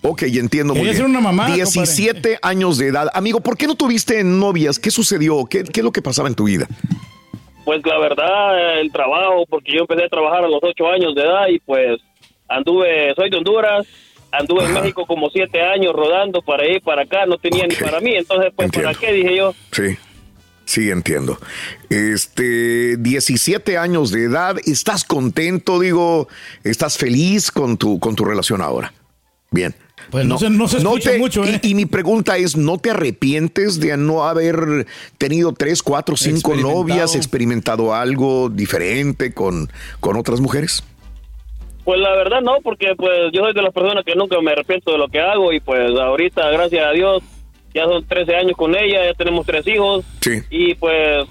ok, 0.03 0.23
entiendo 0.23 0.75
muy 0.75 0.85
bien. 0.85 0.97
ser 0.97 1.05
una 1.05 1.21
mamá, 1.21 1.55
17 1.55 2.39
años 2.43 2.79
de 2.79 2.89
edad. 2.89 3.09
Amigo, 3.15 3.41
¿por 3.41 3.57
qué 3.57 3.67
no 3.69 3.75
tuviste 3.77 4.25
novias? 4.25 4.79
¿Qué 4.81 4.91
sucedió? 4.91 5.45
¿Qué, 5.47 5.63
qué 5.65 5.81
es 5.81 5.85
lo 5.85 5.93
que 5.93 6.03
pasaba 6.03 6.29
en 6.29 6.35
tu 6.35 6.45
vida? 6.45 6.67
Pues 7.65 7.81
la 7.85 7.99
verdad, 7.99 8.81
el 8.81 8.91
trabajo, 8.91 9.45
porque 9.49 9.73
yo 9.73 9.81
empecé 9.81 10.05
a 10.05 10.09
trabajar 10.09 10.45
a 10.45 10.49
los 10.49 10.61
8 10.63 10.87
años 10.89 11.15
de 11.15 11.23
edad 11.23 11.47
y 11.49 11.59
pues 11.61 12.01
anduve, 12.49 13.15
soy 13.15 13.31
de 13.31 13.37
Honduras, 13.37 13.87
anduve 14.33 14.65
en 14.65 14.75
México 14.75 15.07
como 15.07 15.31
7 15.31 15.61
años 15.61 15.93
rodando 15.93 16.43
para 16.43 16.67
ir 16.67 16.81
para 16.83 17.03
acá, 17.03 17.27
no 17.27 17.39
tenía 17.39 17.67
ni 17.67 17.77
para 17.77 18.01
mí, 18.01 18.17
entonces 18.17 18.53
pues 18.57 18.71
¿para 18.73 18.95
qué? 18.95 19.13
Dije 19.13 19.37
yo. 19.37 19.55
Sí, 19.71 19.97
sí, 20.65 20.91
entiendo. 20.91 21.39
Este, 21.89 22.97
17 22.97 23.79
años 23.79 24.11
de 24.11 24.25
edad, 24.25 24.57
¿estás 24.67 25.05
contento? 25.05 25.79
Digo, 25.79 26.29
¿estás 26.65 26.99
feliz 26.99 27.51
con 27.53 27.77
tu, 27.77 28.01
con 28.01 28.17
tu 28.17 28.25
relación 28.25 28.61
ahora? 28.61 28.93
Bien. 29.53 29.75
Pues 30.11 30.27
no 30.27 30.37
se- 30.39 30.51
no 30.51 30.67
se 30.67 30.79
escucha 30.79 31.13
te- 31.13 31.19
mucho, 31.19 31.45
¿eh? 31.45 31.61
y, 31.63 31.71
y 31.71 31.75
mi 31.75 31.87
pregunta 31.87 32.37
es, 32.37 32.57
¿no 32.57 32.77
te 32.79 32.91
arrepientes 32.91 33.79
de 33.79 33.97
no 33.97 34.25
haber 34.25 34.87
tenido 35.17 35.53
tres, 35.53 35.83
cuatro, 35.83 36.17
cinco 36.17 36.37
Experimentado. 36.53 36.75
novias, 36.75 37.15
experimentado 37.15 37.95
algo 37.95 38.49
diferente 38.51 39.33
con, 39.33 39.71
con 40.01 40.17
otras 40.17 40.41
mujeres? 40.41 40.83
Pues 41.85 42.01
la 42.01 42.11
verdad 42.17 42.41
no, 42.43 42.57
porque 42.63 42.95
pues 42.97 43.13
yo 43.33 43.43
soy 43.43 43.55
de 43.55 43.63
las 43.63 43.73
personas 43.73 44.05
que 44.05 44.15
nunca 44.17 44.41
me 44.41 44.53
arrepiento 44.53 44.93
de 44.93 44.99
lo 44.99 45.09
que 45.09 45.21
hago 45.21 45.53
y 45.53 45.61
pues 45.61 45.91
ahorita, 45.99 46.49
gracias 46.51 46.85
a 46.85 46.91
Dios, 46.93 47.23
ya 47.75 47.85
son 47.85 48.05
13 48.05 48.35
años 48.37 48.57
con 48.57 48.75
ella, 48.77 49.05
ya 49.07 49.15
tenemos 49.15 49.47
tres 49.47 49.67
hijos 49.67 50.05
Sí. 50.21 50.41
y 50.51 50.75
pues 50.75 51.27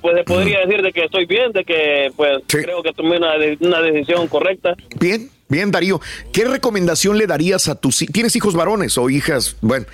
pues 0.00 0.16
se 0.16 0.24
podría 0.24 0.58
decir 0.66 0.82
de 0.82 0.92
que 0.92 1.04
estoy 1.04 1.26
bien, 1.26 1.52
de 1.52 1.64
que 1.64 2.10
pues 2.16 2.38
Sí. 2.48 2.58
creo 2.58 2.82
que 2.82 2.92
tomé 2.92 3.18
una, 3.18 3.34
una 3.60 3.80
decisión 3.82 4.26
correcta. 4.26 4.74
Bien, 4.98 5.30
bien, 5.52 5.70
Darío. 5.70 6.00
¿Qué 6.32 6.44
recomendación 6.44 7.16
le 7.16 7.28
darías 7.28 7.68
a 7.68 7.76
tus... 7.76 8.02
hi- 8.02 8.06
¿Tienes 8.06 8.34
hijos 8.34 8.54
varones 8.54 8.98
o 8.98 9.08
hijas? 9.08 9.56
Bueno, 9.60 9.86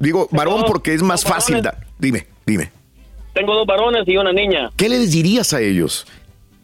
digo 0.00 0.28
varón 0.32 0.64
porque 0.66 0.92
es 0.94 1.02
más 1.02 1.22
fácil. 1.24 1.62
da- 1.62 1.78
Dime, 2.00 2.26
dime. 2.44 2.72
Tengo 3.34 3.54
dos 3.54 3.66
varones 3.66 4.02
y 4.08 4.16
una 4.16 4.32
niña. 4.32 4.70
¿Qué 4.76 4.88
les 4.88 5.12
dirías 5.12 5.52
a 5.52 5.60
ellos? 5.60 6.06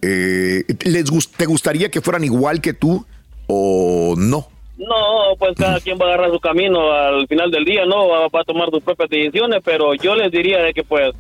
Eh, 0.03 0.65
¿les 0.85 1.11
gus- 1.11 1.31
¿Te 1.31 1.47
gustaría 1.47 1.91
que 1.91 2.01
fueran 2.01 2.25
igual 2.25 2.61
que 2.61 2.73
tú 2.73 3.05
o 3.47 4.15
no? 4.17 4.49
No, 4.79 5.37
pues 5.39 5.53
cada 5.59 5.79
quien 5.81 5.99
va 6.01 6.07
a 6.07 6.09
agarrar 6.15 6.31
su 6.31 6.41
camino 6.41 6.91
al 6.91 7.27
final 7.29 7.51
del 7.51 7.65
día, 7.67 7.85
¿no? 7.85 8.09
Va, 8.09 8.29
va 8.29 8.41
a 8.41 8.45
tomar 8.45 8.71
sus 8.71 8.83
propias 8.83 9.11
decisiones, 9.11 9.61
pero 9.63 9.93
yo 9.95 10.15
les 10.15 10.31
diría 10.33 10.59
de 10.63 10.73
que 10.73 10.83
pues 10.85 11.13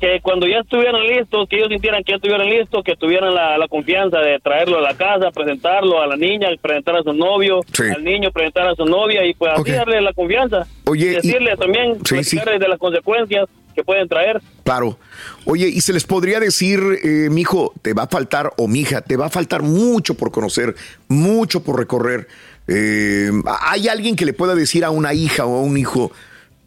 que 0.00 0.18
cuando 0.22 0.46
ya 0.46 0.60
estuvieran 0.60 1.02
listos, 1.06 1.46
que 1.48 1.56
ellos 1.56 1.68
sintieran 1.68 2.02
que 2.02 2.12
ya 2.12 2.16
estuvieran 2.16 2.48
listos, 2.48 2.82
que 2.82 2.96
tuvieran 2.96 3.34
la, 3.34 3.58
la 3.58 3.68
confianza 3.68 4.18
de 4.20 4.38
traerlo 4.40 4.78
a 4.78 4.80
la 4.80 4.94
casa, 4.96 5.30
presentarlo 5.30 6.00
a 6.00 6.06
la 6.06 6.16
niña, 6.16 6.48
presentar 6.60 6.96
a 6.96 7.02
su 7.02 7.12
novio, 7.12 7.60
Sí. 7.72 7.82
al 7.94 8.02
niño, 8.02 8.30
presentar 8.32 8.66
a 8.68 8.74
su 8.74 8.84
novia 8.86 9.26
y 9.26 9.34
pues 9.34 9.52
así 9.54 9.70
darle 9.72 10.00
la 10.00 10.12
confianza. 10.14 10.66
Oye, 10.86 11.06
y 11.06 11.14
decirle 11.16 11.52
y- 11.54 11.58
también, 11.58 11.94
Sí, 12.04 12.14
platicarles 12.14 12.60
de 12.60 12.68
las 12.68 12.78
consecuencias 12.78 13.46
que 13.74 13.84
pueden 13.84 14.08
traer. 14.08 14.40
Claro. 14.64 14.98
Oye, 15.44 15.68
y 15.68 15.80
se 15.82 15.92
les 15.92 16.04
podría 16.04 16.40
decir, 16.40 16.80
eh, 17.04 17.28
mijo, 17.30 17.72
te 17.82 17.92
va 17.92 18.04
a 18.04 18.08
faltar, 18.08 18.52
o 18.56 18.66
mija, 18.68 19.02
te 19.02 19.16
va 19.18 19.26
a 19.26 19.30
faltar 19.30 19.62
mucho 19.62 20.14
por 20.14 20.30
conocer, 20.32 20.74
mucho 21.08 21.62
por 21.62 21.78
recorrer. 21.78 22.26
Eh, 22.68 23.30
¿Hay 23.66 23.88
alguien 23.88 24.16
que 24.16 24.24
le 24.24 24.32
pueda 24.32 24.54
decir 24.54 24.84
a 24.84 24.90
una 24.90 25.12
hija 25.12 25.44
o 25.44 25.58
a 25.58 25.62
un 25.62 25.76
hijo, 25.76 26.10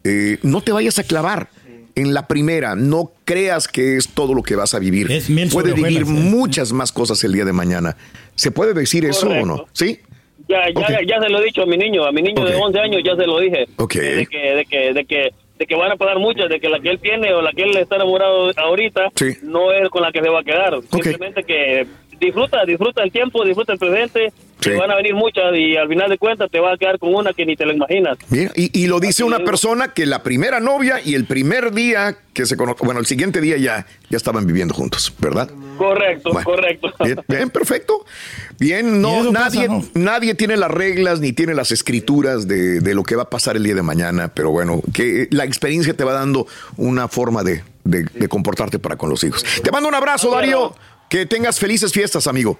eh, 0.04 0.38
no 0.42 0.60
te 0.60 0.70
vayas 0.70 0.98
a 0.98 1.02
clavar? 1.04 1.48
En 1.96 2.12
la 2.12 2.26
primera, 2.26 2.74
no 2.74 3.12
creas 3.24 3.68
que 3.68 3.96
es 3.96 4.08
todo 4.08 4.34
lo 4.34 4.42
que 4.42 4.56
vas 4.56 4.74
a 4.74 4.78
vivir. 4.80 5.10
Es 5.12 5.30
Puedes 5.52 5.74
vivir 5.74 6.02
¿eh? 6.02 6.04
muchas 6.04 6.72
más 6.72 6.90
cosas 6.90 7.22
el 7.24 7.32
día 7.32 7.44
de 7.44 7.52
mañana. 7.52 7.96
¿Se 8.34 8.50
puede 8.50 8.74
decir 8.74 9.04
eso 9.04 9.28
o 9.28 9.46
no? 9.46 9.66
¿Sí? 9.72 10.00
Ya, 10.48 10.58
ya, 10.74 10.80
Ok. 10.80 11.06
ya 11.08 11.20
se 11.20 11.28
lo 11.28 11.40
he 11.40 11.44
dicho 11.44 11.62
a 11.62 11.66
mi 11.66 11.76
niño, 11.76 12.04
a 12.04 12.10
mi 12.12 12.20
niño 12.20 12.44
de 12.44 12.54
Ok. 12.56 12.62
11 12.64 12.78
años 12.80 13.02
ya 13.04 13.14
se 13.16 13.26
lo 13.26 13.38
dije. 13.38 13.66
De 13.78 13.86
que, 13.88 14.00
de 14.38 14.66
que, 14.66 14.92
de 14.92 15.04
que, 15.04 15.30
de 15.58 15.66
que 15.66 15.74
van 15.76 15.92
a 15.92 15.96
pasar 15.96 16.18
muchas, 16.18 16.48
de 16.48 16.58
que 16.60 16.68
la 16.68 16.80
que 16.80 16.90
él 16.90 16.98
tiene 16.98 17.32
o 17.32 17.40
la 17.40 17.52
que 17.52 17.62
él 17.62 17.76
está 17.76 17.94
enamorado 17.96 18.50
ahorita 18.56 19.10
Sí. 19.14 19.26
no 19.44 19.70
es 19.72 19.88
con 19.88 20.02
la 20.02 20.10
que 20.10 20.20
se 20.20 20.28
va 20.28 20.40
a 20.40 20.44
quedar. 20.44 20.74
Simplemente 20.90 21.44
que 21.44 21.86
disfruta, 22.20 22.64
disfruta 22.66 23.02
el 23.04 23.12
tiempo, 23.12 23.44
disfruta 23.44 23.72
el 23.72 23.78
presente, 23.78 24.32
Sí. 24.64 24.70
que 24.70 24.76
van 24.76 24.90
a 24.90 24.96
venir 24.96 25.14
muchas 25.14 25.44
y 25.54 25.76
al 25.76 25.88
final 25.88 26.08
de 26.10 26.18
cuentas 26.18 26.50
te 26.50 26.58
vas 26.60 26.74
a 26.74 26.76
quedar 26.78 26.98
con 26.98 27.14
una 27.14 27.32
que 27.32 27.44
ni 27.46 27.54
te 27.56 27.66
la 27.66 27.72
imaginas. 27.74 28.16
Mira, 28.30 28.50
y, 28.56 28.70
y 28.82 28.86
lo 28.86 28.98
dice 29.00 29.22
Así 29.22 29.22
una 29.24 29.36
es. 29.36 29.42
persona 29.42 29.92
que 29.92 30.06
la 30.06 30.22
primera 30.22 30.60
novia 30.60 31.00
y 31.04 31.14
el 31.14 31.26
primer 31.26 31.72
día 31.72 32.16
que 32.32 32.46
se 32.46 32.56
conocen, 32.56 32.84
bueno, 32.86 32.98
el 33.00 33.06
siguiente 33.06 33.40
día 33.40 33.56
ya, 33.58 33.86
ya 34.10 34.16
estaban 34.16 34.46
viviendo 34.46 34.74
juntos, 34.74 35.12
¿verdad? 35.20 35.48
Correcto, 35.78 36.30
Bueno, 36.32 36.44
correcto. 36.44 36.92
Bien, 37.04 37.20
bien, 37.28 37.50
perfecto. 37.50 38.04
Bien, 38.58 39.00
no, 39.02 39.30
nadie, 39.30 39.68
pasa, 39.68 39.88
nadie 39.94 40.34
tiene 40.34 40.56
las 40.56 40.70
reglas 40.70 41.20
ni 41.20 41.32
tiene 41.32 41.54
las 41.54 41.70
escrituras 41.70 42.48
de, 42.48 42.80
de 42.80 42.94
lo 42.94 43.02
que 43.04 43.14
va 43.16 43.24
a 43.24 43.30
pasar 43.30 43.56
el 43.56 43.62
día 43.62 43.74
de 43.74 43.82
mañana, 43.82 44.28
pero 44.34 44.50
bueno, 44.50 44.80
que 44.92 45.28
la 45.30 45.44
experiencia 45.44 45.94
te 45.94 46.02
va 46.04 46.12
dando 46.12 46.46
una 46.76 47.06
forma 47.08 47.42
de, 47.44 47.62
de- 47.84 48.04
de 48.04 48.28
comportarte 48.28 48.78
para 48.78 48.96
con 48.96 49.10
los 49.10 49.22
hijos. 49.24 49.44
Te 49.62 49.70
mando 49.70 49.88
un 49.88 49.94
abrazo, 49.94 50.30
Darío. 50.30 50.74
Que 51.08 51.26
tengas 51.26 51.60
felices 51.60 51.92
fiestas, 51.92 52.26
amigo. 52.26 52.58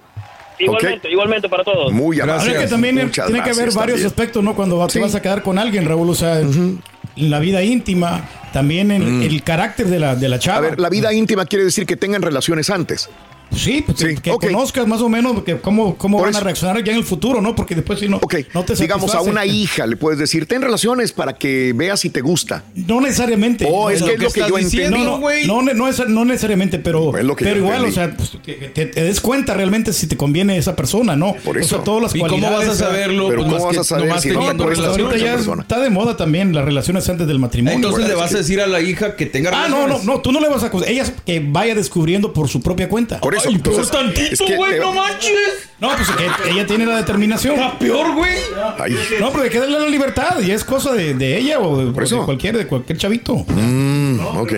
Igualmente, 0.59 1.09
igualmente 1.11 1.49
para 1.49 1.63
todos. 1.63 1.91
Muy 1.91 2.19
Ahora 2.19 2.35
amable. 2.35 2.53
es 2.53 2.59
que 2.61 2.67
también 2.67 2.95
Muchas 2.95 3.25
tiene 3.27 3.39
que 3.39 3.49
haber 3.49 3.55
gracias 3.55 3.75
varios 3.75 3.95
también. 3.97 4.07
aspectos, 4.07 4.43
¿no? 4.43 4.55
Cuando 4.55 4.77
va- 4.77 4.87
te 4.87 4.93
Sí. 4.93 4.99
vas 4.99 5.15
a 5.15 5.21
quedar 5.21 5.41
con 5.43 5.57
alguien, 5.57 5.85
Raúl, 5.85 6.09
o 6.09 6.15
sea, 6.15 6.39
en 6.39 6.81
la 7.17 7.39
vida 7.39 7.61
íntima, 7.63 8.27
también 8.53 8.91
en 8.91 9.21
el 9.21 9.43
carácter 9.43 9.87
de 9.87 9.99
la, 9.99 10.15
de 10.15 10.29
la 10.29 10.39
chava. 10.39 10.61
Mm. 10.61 10.63
A 10.65 10.69
ver, 10.69 10.79
la 10.79 10.89
vida 10.89 11.13
íntima 11.13 11.45
quiere 11.45 11.65
decir 11.65 11.85
que 11.85 11.95
tengan 11.97 12.21
relaciones 12.21 12.69
antes. 12.69 13.09
Sí, 13.55 13.83
pues 13.85 13.97
Sí, 13.99 14.15
que 14.21 14.31
conozcas 14.31 14.87
más 14.87 15.01
o 15.01 15.09
menos 15.09 15.43
que 15.43 15.57
cómo, 15.57 15.95
cómo 15.97 16.17
Por 16.17 16.27
van 16.27 16.35
a 16.35 16.39
reaccionar 16.41 16.83
ya 16.83 16.91
en 16.91 16.97
el 16.99 17.03
futuro, 17.03 17.41
¿no? 17.41 17.55
Porque 17.55 17.75
después 17.75 17.99
si 17.99 18.07
no, 18.09 18.17
Ok, 18.17 18.35
no 18.53 18.63
te 18.63 18.75
digamos 18.75 19.13
a 19.15 19.21
una 19.21 19.45
hija 19.45 19.85
le 19.87 19.95
puedes 19.97 20.19
decir, 20.19 20.45
ten 20.45 20.61
relaciones 20.61 21.11
para 21.11 21.33
que 21.35 21.73
veas 21.75 21.99
si 21.99 22.09
te 22.09 22.21
gusta. 22.21 22.63
No 22.75 23.01
necesariamente. 23.01 23.67
Oh, 23.69 23.89
es 23.89 24.01
No, 24.01 24.07
que 24.07 24.13
es 24.13 24.19
lo 24.21 24.29
que 24.31 24.39
yo 24.47 24.57
entiendo. 24.57 24.97
No, 24.97 25.19
no, 25.19 25.29
no, 25.45 25.61
no, 25.61 25.73
no 25.73 25.87
es- 25.87 26.07
no 26.07 26.25
necesariamente, 26.25 26.79
pero, 26.79 27.15
Es 27.17 27.25
que 27.35 27.43
pero 27.45 27.57
igual, 27.57 27.85
entendí. 27.85 27.91
o 27.91 27.93
sea, 27.93 28.15
pues, 28.17 28.31
que 28.43 28.53
te, 28.73 28.85
te 28.87 29.03
des 29.03 29.21
cuenta 29.21 29.53
realmente 29.53 29.93
si 29.93 30.07
te 30.07 30.17
conviene 30.17 30.57
esa 30.57 30.75
persona, 30.75 31.15
¿no? 31.15 31.33
Por 31.43 31.57
O 31.57 31.59
eso. 31.59 31.75
sea, 31.75 31.83
todas 31.83 32.01
las 32.03 32.15
¿Y 32.15 32.19
cómo 32.19 32.29
cualidades. 32.31 32.67
vas 32.67 32.81
a 32.81 32.85
saberlo? 32.85 33.27
Pero 33.29 33.41
Pues 33.43 33.53
¿cómo 33.53 33.65
vas 33.67 33.77
a 33.77 33.83
saber 33.83 34.19
si 34.19 34.29
teniendo 34.29 34.53
no, 34.53 34.63
pues, 34.65 34.77
relaciones 34.77 35.05
Ahorita 35.07 35.17
ya 35.25 35.29
esa 35.31 35.35
persona? 35.37 35.61
está 35.61 35.79
de 35.79 35.89
moda 35.89 36.17
también 36.17 36.53
las 36.53 36.65
relaciones 36.65 37.07
antes 37.09 37.27
del 37.27 37.39
matrimonio. 37.39 37.75
Entonces 37.75 38.05
le 38.05 38.13
es 38.13 38.19
vas 38.19 38.33
a 38.33 38.37
decir 38.37 38.59
a 38.61 38.67
la 38.67 38.81
hija 38.81 39.15
que 39.15 39.25
tenga 39.25 39.49
Ah, 39.53 39.67
no, 39.67 39.75
no, 39.77 39.81
relaciones. 39.83 40.05
no, 40.05 40.21
tú 40.21 40.31
no 40.31 40.39
le 40.39 40.49
vas 40.49 40.63
a 40.63 40.67
acusar. 40.67 40.89
Ella 40.89 41.05
que 41.25 41.39
vaya 41.45 41.75
descubriendo 41.75 42.33
por 42.33 42.47
su 42.49 42.61
propia 42.61 42.89
cuenta. 42.89 43.19
Por 43.19 43.34
eso. 43.35 43.49
Ay, 43.49 43.57
peor 43.57 43.75
entonces, 43.75 43.91
tantito, 43.91 44.33
es 44.33 44.41
que 44.41 44.55
güey, 44.55 44.73
te- 44.73 44.79
no 44.79 44.93
manches. 44.93 45.33
No, 45.79 45.89
pues 45.95 46.09
que 46.09 46.51
ella 46.51 46.65
tiene 46.65 46.85
la 46.85 46.97
determinación. 46.97 47.55
Está 47.55 47.77
peor, 47.77 48.13
güey. 48.15 48.33
Ay, 48.79 48.95
No, 49.19 49.31
pero 49.31 49.43
hay 49.43 49.49
que 49.49 49.59
darle 49.59 49.79
la 49.79 49.87
libertad 49.89 50.39
y 50.41 50.51
es 50.51 50.63
cosa 50.63 50.93
de, 50.93 51.13
de 51.13 51.37
ella 51.37 51.59
o 51.59 51.77
de, 51.77 51.85
de 51.91 52.17
cualquier, 52.25 52.57
de 52.57 52.65
cualquier 52.67 52.97
chavito. 52.97 53.35
mm, 53.47 54.19
ok. 54.37 54.53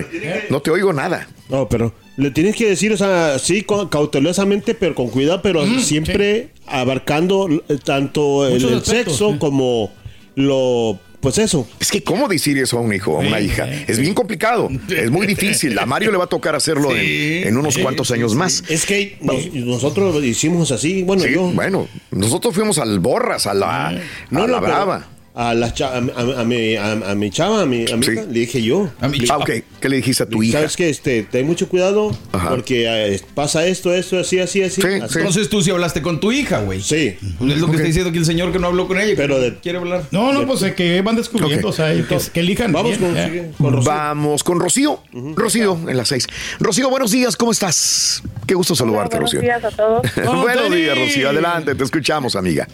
No 0.50 0.60
te 0.62 0.72
oigo 0.72 0.94
nada. 0.94 1.28
No, 1.50 1.68
pero 1.68 1.94
le 2.18 2.32
tienes 2.32 2.56
que 2.56 2.70
decir, 2.70 2.92
o 2.94 2.98
sea, 2.98 3.40
sí, 3.40 3.64
con- 3.64 3.88
cautelosamente, 3.90 4.76
pero 4.76 4.94
con 4.96 5.10
cuidado, 5.10 5.42
pero 5.42 5.66
siempre 5.80 6.50
abarcando 6.68 7.48
eh, 7.70 7.78
tanto 7.84 8.46
el, 8.48 8.54
Muchos 8.56 8.72
el 8.72 8.78
aspectos, 8.80 9.14
sexo 9.18 9.32
sí. 9.34 9.38
como 9.40 9.92
lo, 10.36 11.00
pues 11.28 11.38
eso. 11.40 11.68
Es 11.80 11.92
que, 11.92 12.04
¿cómo 12.04 12.28
decir 12.28 12.58
eso 12.58 12.78
a 12.78 12.82
un 12.82 12.94
hijo 12.94 13.12
o 13.14 13.18
a 13.18 13.20
una 13.28 13.40
Sí, 13.40 13.46
hija? 13.46 13.66
sí, 13.66 13.84
Es 13.88 14.00
bien 14.00 14.14
complicado. 14.14 14.70
Es 14.90 15.12
muy 15.12 15.28
difícil. 15.28 15.78
A 15.80 15.86
Mario 15.86 16.12
le 16.12 16.18
va 16.18 16.24
a 16.26 16.28
tocar 16.28 16.56
hacerlo 16.56 16.96
en, 16.96 17.48
en 17.48 17.58
unos 17.58 17.78
cuantos 17.78 18.12
años 18.12 18.36
más. 18.36 18.64
Es 18.70 18.86
que 18.86 19.18
nos- 19.22 19.54
nosotros 19.54 20.14
lo 20.16 20.24
hicimos 20.24 20.72
así, 20.72 21.04
bueno, 21.04 21.24
Sí, 21.24 21.30
yo. 21.34 21.44
bueno, 21.52 21.88
nosotros 22.12 22.54
fuimos 22.56 22.78
al 22.78 23.00
Borras, 23.00 23.46
a 23.48 23.54
la, 23.54 23.88
a 23.88 23.92
la 23.92 24.02
pero 24.30 24.62
Brava. 24.62 25.08
A, 25.40 25.54
la 25.54 25.72
cha- 25.72 25.90
a, 25.94 25.98
a- 25.98 26.42
a 26.42 26.44
mi, 26.44 26.76
a, 26.76 26.94
a 26.94 27.14
mi 27.14 27.30
chava, 27.30 27.62
a 27.62 27.66
mi, 27.68 27.86
a 27.92 27.96
mi 27.96 28.04
Sí. 28.04 28.14
hija, 28.14 28.24
le 28.24 28.40
dije 28.40 28.60
yo. 28.64 28.90
A 29.00 29.08
mi 29.08 29.20
Ah, 29.30 29.38
ok. 29.38 29.52
¿Qué 29.80 29.88
le 29.88 29.98
dijiste 29.98 30.24
a 30.24 30.26
tu 30.28 30.42
hija? 30.42 30.58
¿Sabes 30.58 30.76
qué? 30.76 30.90
Este, 30.90 31.22
ten 31.30 31.46
mucho 31.46 31.70
cuidado 31.70 32.10
Ajá. 32.32 32.50
porque 32.50 32.86
eh, 32.88 33.22
pasa 33.36 33.64
esto, 33.68 33.94
esto, 33.94 34.18
así, 34.18 34.40
así, 34.40 34.64
así. 34.64 34.82
Sí, 34.82 34.88
así. 34.88 35.14
sí. 35.14 35.20
Entonces 35.20 35.48
tú 35.48 35.62
sí 35.62 35.70
hablaste 35.70 36.02
con 36.02 36.20
tu 36.20 36.32
hija, 36.32 36.62
güey. 36.62 36.82
Sí. 36.82 37.18
Pues 37.38 37.54
Es 37.54 37.60
lo 37.60 37.68
que 37.68 37.74
está 37.74 37.86
diciendo 37.86 38.10
aquí 38.10 38.18
el 38.18 38.26
señor 38.26 38.52
que 38.52 38.58
no 38.58 38.66
habló 38.66 38.88
con 38.88 39.00
ella. 39.00 39.14
Pero 39.16 39.36
que 39.36 39.42
de- 39.42 39.60
quiere 39.60 39.78
hablar. 39.78 40.06
No, 40.10 40.34
no, 40.34 40.48
pues 40.48 40.64
eh, 40.64 40.74
que 40.74 41.00
van 41.04 41.16
descubriendo, 41.16 41.68
Ok. 41.68 41.72
o 41.74 41.76
sea, 41.76 41.94
y 41.94 42.02
que, 42.02 42.18
que 42.34 42.40
elijan. 42.40 42.72
Vamos 42.72 42.98
bien, 42.98 43.52
con, 43.60 43.74
Rocío. 43.74 43.92
Vamos 43.92 44.44
con 44.44 44.60
Rocío. 44.60 45.04
Rocío, 45.36 45.78
en 45.88 45.98
las 45.98 46.08
seis. 46.08 46.26
Rocío, 46.60 46.90
buenos 46.90 47.12
días, 47.12 47.36
¿cómo 47.36 47.52
estás? 47.52 48.24
Qué 48.48 48.56
gusto 48.56 48.74
saludarte, 48.76 49.18
buenos 49.18 49.34
Rocío. 49.34 49.42
días 49.42 49.64
a 49.64 49.70
todos. 49.70 50.02
Buenos 50.16 50.72
días, 50.74 50.98
Rocío. 50.98 51.30
Adelante, 51.30 51.76
te 51.76 51.84
escuchamos, 51.84 52.36
amiga. 52.36 52.68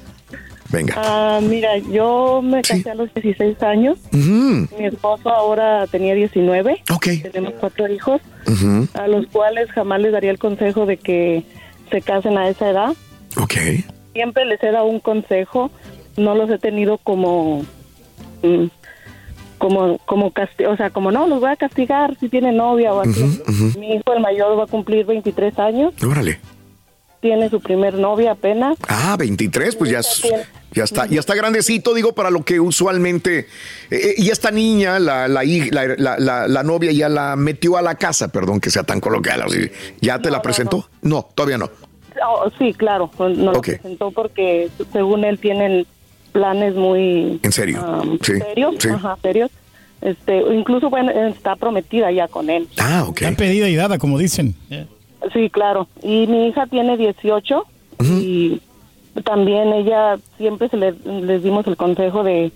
Venga. 0.74 0.96
Ah, 0.98 1.40
mira, 1.42 1.78
yo 1.78 2.42
me 2.44 2.62
casé 2.64 2.90
a 2.90 2.96
los 2.96 3.14
16 3.14 3.62
años. 3.64 4.00
Mi 4.12 4.86
esposo 4.86 5.30
ahora 5.30 5.86
tenía 5.88 6.16
19. 6.16 6.82
Ok. 6.92 7.08
Tenemos 7.32 7.54
cuatro 7.60 7.88
hijos, 7.88 8.20
a 8.96 9.08
los 9.08 9.28
cuales 9.28 9.72
jamás 9.72 10.02
les 10.02 10.12
daría 10.12 10.32
el 10.32 10.40
consejo 10.40 10.86
de 10.86 10.98
que 10.98 11.44
se 11.92 12.02
casen 12.02 12.38
a 12.38 12.50
esa 12.50 12.70
edad. 12.72 12.94
Ok. 13.40 13.54
Siempre 14.14 14.46
les 14.46 14.62
he 14.64 14.72
dado 14.72 14.86
un 14.86 15.00
consejo. 15.00 15.70
No 16.18 16.34
los 16.36 16.50
he 16.50 16.58
tenido 16.58 16.98
como... 16.98 17.64
mm, 18.42 18.66
como 19.60 19.98
como 20.00 20.32
casti- 20.34 20.66
o 20.68 20.76
sea 20.76 20.90
como 20.90 21.10
no 21.12 21.26
los 21.28 21.40
voy 21.40 21.52
a 21.52 21.56
castigar 21.56 22.18
si 22.20 22.28
tiene 22.28 22.52
novia 22.52 22.94
o 22.94 23.00
así 23.00 23.24
mi 23.80 23.94
hijo 23.96 24.14
el 24.14 24.20
mayor 24.22 24.60
va 24.60 24.64
a 24.66 24.68
cumplir 24.68 25.06
23 25.06 25.58
años 25.58 25.94
Órale. 26.06 26.38
tiene 27.22 27.50
su 27.50 27.62
primer 27.62 27.94
novia 27.94 28.32
apenas 28.32 28.78
Ah, 28.90 29.16
23, 29.18 29.78
pues 29.78 29.90
ya, 29.92 30.00
es- 30.00 30.22
ya 30.74 30.84
está, 30.84 31.06
ya 31.08 31.20
está 31.20 31.36
grandecito, 31.36 31.94
digo, 31.94 32.14
para 32.14 32.30
lo 32.30 32.44
que 32.44 32.60
usualmente. 32.60 33.48
eh, 33.92 34.14
y 34.18 34.30
esta 34.30 34.52
niña, 34.52 35.00
la, 35.00 35.28
la, 35.28 35.44
la, 35.44 35.96
la- 35.98 36.18
la- 36.20 36.48
la 36.48 36.64
novia, 36.64 36.92
ya 36.92 37.10
la 37.10 37.36
metió 37.36 37.78
a 37.78 37.82
la 37.82 37.96
casa, 37.96 38.28
perdón 38.30 38.60
que 38.60 38.70
sea 38.70 38.84
tan 38.84 39.00
coloquial. 39.00 39.42
así. 39.44 39.70
¿Ya 40.02 40.20
te 40.20 40.30
la 40.32 40.42
presentó? 40.42 40.90
No, 41.02 41.28
todavía 41.36 41.58
no. 41.58 41.70
Oh, 42.28 42.50
sí, 42.60 42.74
claro, 42.74 43.10
no 43.20 43.52
lo 43.54 43.62
presentó 43.62 44.12
porque 44.12 44.70
según 44.92 45.24
él 45.26 45.40
tienen 45.40 45.86
planes 46.32 46.76
muy 46.76 47.40
¿En 47.44 47.52
serio? 47.52 47.84
um, 47.84 48.18
Sí, 48.22 48.34
serios, 48.40 48.76
sí. 48.80 48.90
ajá, 48.90 49.18
serios. 49.22 49.52
Este, 50.02 50.38
incluso 50.54 50.90
bueno, 50.90 51.12
está 51.12 51.56
prometida 51.56 52.12
ya 52.12 52.28
con 52.28 52.50
él. 52.50 52.68
Ah, 52.78 53.06
ok. 53.08 53.22
Está 53.22 53.38
pedida 53.38 53.70
y 53.70 53.76
dada, 53.76 53.98
como 53.98 54.18
dicen. 54.20 54.54
Sí, 55.34 55.50
claro. 55.50 55.88
Y 56.02 56.28
mi 56.28 56.48
hija 56.50 56.68
tiene 56.68 56.98
18 56.98 57.64
y 58.20 58.62
también 59.24 59.74
ella 59.74 60.18
siempre 60.38 60.70
se 60.70 60.78
le, 60.78 60.92
les 61.06 61.44
dimos 61.44 61.68
el 61.68 61.78
consejo 61.78 62.24
de 62.24 62.52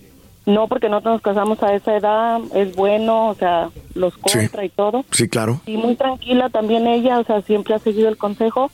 no 0.46 0.66
porque 0.66 0.88
no 0.88 1.00
nos 1.00 1.20
casamos 1.20 1.62
a 1.62 1.74
esa 1.74 1.94
edad 1.96 2.40
es 2.54 2.74
bueno, 2.74 3.28
o 3.28 3.34
sea, 3.34 3.68
los 3.94 4.16
contra 4.16 4.64
y 4.64 4.70
todo. 4.70 5.04
Sí, 5.10 5.28
claro. 5.28 5.60
Y 5.66 5.76
muy 5.76 5.94
tranquila 5.94 6.48
también 6.48 6.86
ella, 6.86 7.18
o 7.18 7.24
sea, 7.24 7.42
siempre 7.42 7.74
ha 7.74 7.78
seguido 7.78 8.08
el 8.08 8.16
consejo. 8.16 8.70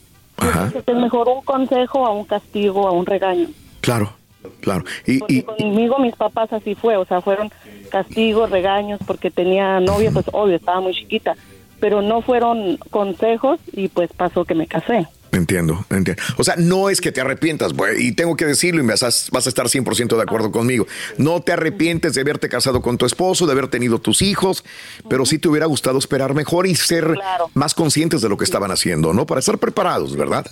Que 0.73 0.93
es 0.93 0.97
mejor 0.99 1.29
un 1.29 1.43
consejo 1.43 2.07
a 2.07 2.11
un 2.11 2.25
castigo, 2.25 2.87
a 2.87 2.93
un 2.93 3.07
regaño. 3.07 3.49
Claro, 3.81 4.13
claro. 4.61 4.85
Y, 5.07 5.21
y- 5.33 5.43
Conmigo 5.43 5.99
mis 5.99 6.15
papás 6.15 6.53
así 6.53 6.75
fue, 6.75 6.97
o 6.97 7.05
sea, 7.05 7.21
fueron 7.21 7.51
castigos, 7.91 8.51
regaños, 8.51 9.01
porque 9.07 9.31
tenía 9.31 9.81
novia, 9.81 10.11
pues 10.13 10.27
obvio, 10.33 10.57
estaba 10.57 10.81
muy 10.81 10.93
chiquita, 10.93 11.35
pero 11.81 12.03
no 12.03 12.21
fueron 12.23 12.77
consejos 12.91 13.59
y 13.73 13.89
pues 13.89 14.11
pasó 14.17 14.45
que 14.45 14.55
me 14.55 14.67
casé. 14.67 15.07
Entiendo, 15.35 15.85
entiendo. 15.91 16.23
O 16.37 16.45
sea, 16.45 16.55
no 16.57 16.89
es 16.89 17.01
que 17.01 17.13
te 17.13 17.21
arrepientas, 17.21 17.73
güey, 17.73 18.07
y 18.07 18.13
tengo 18.13 18.37
que 18.37 18.47
decirlo 18.47 18.83
y 18.83 18.87
vas 18.87 19.03
a, 19.03 19.07
vas 19.33 19.47
a 19.47 19.49
estar 19.49 19.67
100% 19.67 20.17
de 20.17 20.23
acuerdo 20.23 20.51
conmigo. 20.53 20.87
No 21.19 21.43
te 21.43 21.53
arrepientes 21.53 22.15
de 22.15 22.21
haberte 22.21 22.49
casado 22.49 22.81
con 22.81 22.97
tu 22.99 23.05
esposo, 23.05 23.45
de 23.47 23.53
haber 23.53 23.69
tenido 23.69 23.99
tus 23.99 24.23
hijos, 24.23 24.65
pero 25.09 25.27
sí 25.27 25.39
te 25.39 25.49
hubiera 25.49 25.67
gustado 25.67 25.99
esperar 25.99 26.35
mejor 26.35 26.67
y 26.67 26.75
ser 26.75 27.15
más 27.55 27.75
conscientes 27.75 28.23
de 28.23 28.29
lo 28.29 28.37
que 28.37 28.45
estaban 28.45 28.71
haciendo, 28.71 29.13
¿no? 29.13 29.27
Para 29.27 29.41
estar 29.41 29.59
preparados, 29.59 30.17
¿verdad? 30.17 30.47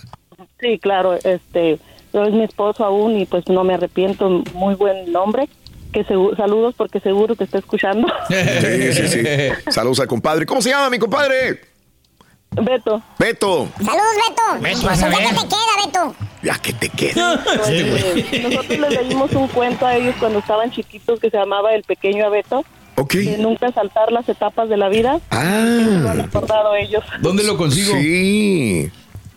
Sí, 0.59 0.79
claro, 0.79 1.13
este, 1.23 1.79
yo 2.13 2.23
es 2.23 2.33
mi 2.33 2.43
esposo 2.43 2.83
aún 2.83 3.17
y 3.17 3.25
pues 3.25 3.47
no 3.47 3.63
me 3.63 3.73
arrepiento, 3.75 4.29
muy 4.53 4.75
buen 4.75 5.11
nombre. 5.11 5.47
Que 5.91 6.03
segu- 6.07 6.35
saludos 6.35 6.73
porque 6.75 6.99
seguro 6.99 7.35
que 7.35 7.43
está 7.43 7.59
escuchando. 7.59 8.07
Sí, 8.27 8.93
sí, 8.93 9.07
sí. 9.07 9.23
Saludos 9.71 9.99
al 9.99 10.07
compadre. 10.07 10.43
¿Cómo 10.45 10.59
se 10.59 10.71
llama 10.71 10.89
mi 10.89 10.97
compadre? 10.97 11.61
Beto. 12.61 13.01
Beto. 13.19 13.67
Saludos, 13.77 14.15
Beto. 14.61 14.61
Beto, 14.61 14.89
a 14.89 14.93
¿qué 14.93 15.03
te 15.03 15.47
queda, 15.47 15.85
Beto? 15.85 16.15
Ya 16.43 16.57
que 16.59 16.73
te 16.73 16.89
queda. 16.89 17.43
Pues, 17.43 18.43
nosotros 18.43 18.79
les 18.79 18.91
leímos 19.07 19.31
un 19.33 19.47
cuento 19.47 19.85
a 19.85 19.95
ellos 19.95 20.15
cuando 20.19 20.39
estaban 20.39 20.71
chiquitos 20.71 21.19
que 21.19 21.29
se 21.29 21.37
llamaba 21.37 21.73
El 21.73 21.83
Pequeño 21.83 22.25
Abeto. 22.25 22.63
Ok. 22.95 23.13
De 23.15 23.37
nunca 23.39 23.71
saltar 23.71 24.11
las 24.11 24.27
etapas 24.29 24.69
de 24.69 24.77
la 24.77 24.87
vida. 24.89 25.19
Lo 25.31 25.37
han 25.37 26.07
Ah. 26.07 26.13
recordado 26.23 26.75
ellos. 26.75 27.03
¿Dónde 27.21 27.43
lo 27.43 27.57
consigo? 27.57 27.93
Sí. 27.97 28.91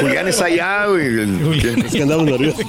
Julián 0.00 0.28
está 0.28 0.44
allá. 0.46 0.86
güey. 0.86 1.06
El- 1.06 1.84
Es 1.84 1.92
que 1.92 2.02
andamos 2.02 2.24
nerviosos. 2.26 2.60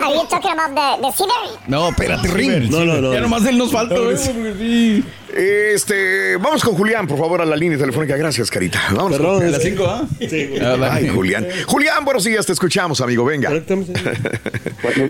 Are 0.00 0.14
you 0.14 0.26
talking 0.28 0.50
about 0.58 1.00
the, 1.00 1.24
the? 1.24 1.70
No, 1.70 1.88
espérate, 1.88 2.28
Ring. 2.28 2.70
No, 2.70 2.84
no, 2.84 3.00
no. 3.00 3.12
Ya 3.12 3.20
nomás 3.20 3.44
él 3.46 3.58
nos 3.58 3.72
falta, 3.72 3.96
güey, 3.98 4.16
sí. 4.16 5.04
Este, 5.36 6.36
vamos 6.36 6.62
con 6.62 6.74
Julián, 6.74 7.06
por 7.08 7.18
favor, 7.18 7.40
a 7.42 7.44
la 7.44 7.56
línea 7.56 7.76
telefónica. 7.76 8.16
Gracias, 8.16 8.50
Carita. 8.50 8.80
Vamos. 8.94 9.12
Perdón, 9.16 9.42
A 9.42 9.46
es 9.46 9.52
las 9.52 9.60
que- 9.62 9.70
5, 9.70 9.84
¿ah? 9.86 10.04
Sí, 10.20 10.46
güey. 10.46 10.60
Ah. 10.60 10.88
Ay, 10.92 11.08
Julián. 11.08 11.46
Julián, 11.66 12.04
buenos 12.04 12.24
días, 12.24 12.46
te 12.46 12.52
escuchamos, 12.52 13.00
amigo. 13.00 13.24
Venga. 13.24 13.50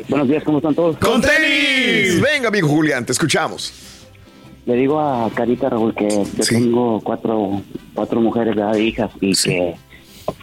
Buenos 0.09 0.29
días, 0.29 0.43
¿cómo 0.45 0.59
están 0.59 0.75
todos? 0.75 0.97
¡Con 0.99 1.21
tenis! 1.21 2.21
Venga, 2.21 2.49
amigo 2.49 2.69
Julián, 2.69 3.05
te 3.05 3.13
escuchamos. 3.13 3.73
Le 4.67 4.75
digo 4.77 4.99
a 4.99 5.31
Carita 5.35 5.69
Raúl 5.69 5.95
que 5.95 6.09
yo 6.09 6.25
Sí. 6.43 6.55
tengo 6.55 7.01
cuatro, 7.03 7.61
cuatro 7.93 8.21
mujeres, 8.21 8.57
¿verdad? 8.57 8.75
hijas, 8.77 9.11
y 9.21 9.35
que 9.35 9.75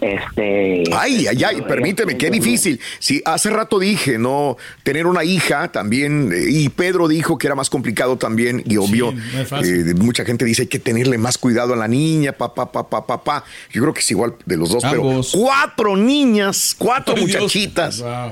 este 0.02 0.84
Ay, 0.94 1.28
ay, 1.28 1.44
ay, 1.44 1.62
permíteme, 1.62 2.18
qué 2.18 2.30
difícil. 2.30 2.80
Si 3.00 3.22
hace 3.26 3.50
rato 3.50 3.80
dije, 3.80 4.18
no, 4.18 4.58
tener 4.84 5.06
una 5.08 5.24
hija 5.24 5.72
también, 5.72 6.32
eh, 6.34 6.46
y 6.50 6.70
Pedro 6.70 7.08
dijo 7.08 7.38
que 7.38 7.48
era 7.48 7.56
más 7.56 7.70
complicado 7.70 8.18
también, 8.18 8.64
y 8.66 8.78
obvio, 8.78 9.12
no 9.12 9.62
eh, 9.62 9.94
mucha 9.96 10.26
gente 10.26 10.46
dice 10.46 10.64
hay 10.64 10.68
que 10.68 10.80
tenerle 10.80 11.18
más 11.18 11.38
cuidado 11.38 11.74
a 11.74 11.76
la 11.76 11.88
niña, 11.88 12.32
papá, 12.34 12.72
papá, 12.72 13.06
papá. 13.06 13.44
Yo 13.72 13.82
creo 13.82 13.94
que 13.94 14.02
es 14.02 14.12
igual 14.12 14.36
de 14.46 14.58
los 14.58 14.70
dos, 14.70 14.84
Ambos. 14.84 15.32
pero 15.32 15.44
cuatro 15.46 15.98
niñas, 15.98 16.76
cuatro 16.78 17.14
Ay, 17.18 17.22
muchachitas. 17.22 18.02
Wow. 18.02 18.32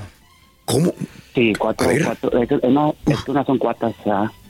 ¿Cómo? 0.66 0.94
Sí, 1.34 1.54
cuatro, 1.58 1.88
cuatro. 2.04 2.42
Es, 2.42 2.52
es 2.52 2.64
una, 2.64 2.92
es 3.08 3.28
una 3.28 3.46
son 3.46 3.58
cuatas. 3.58 3.94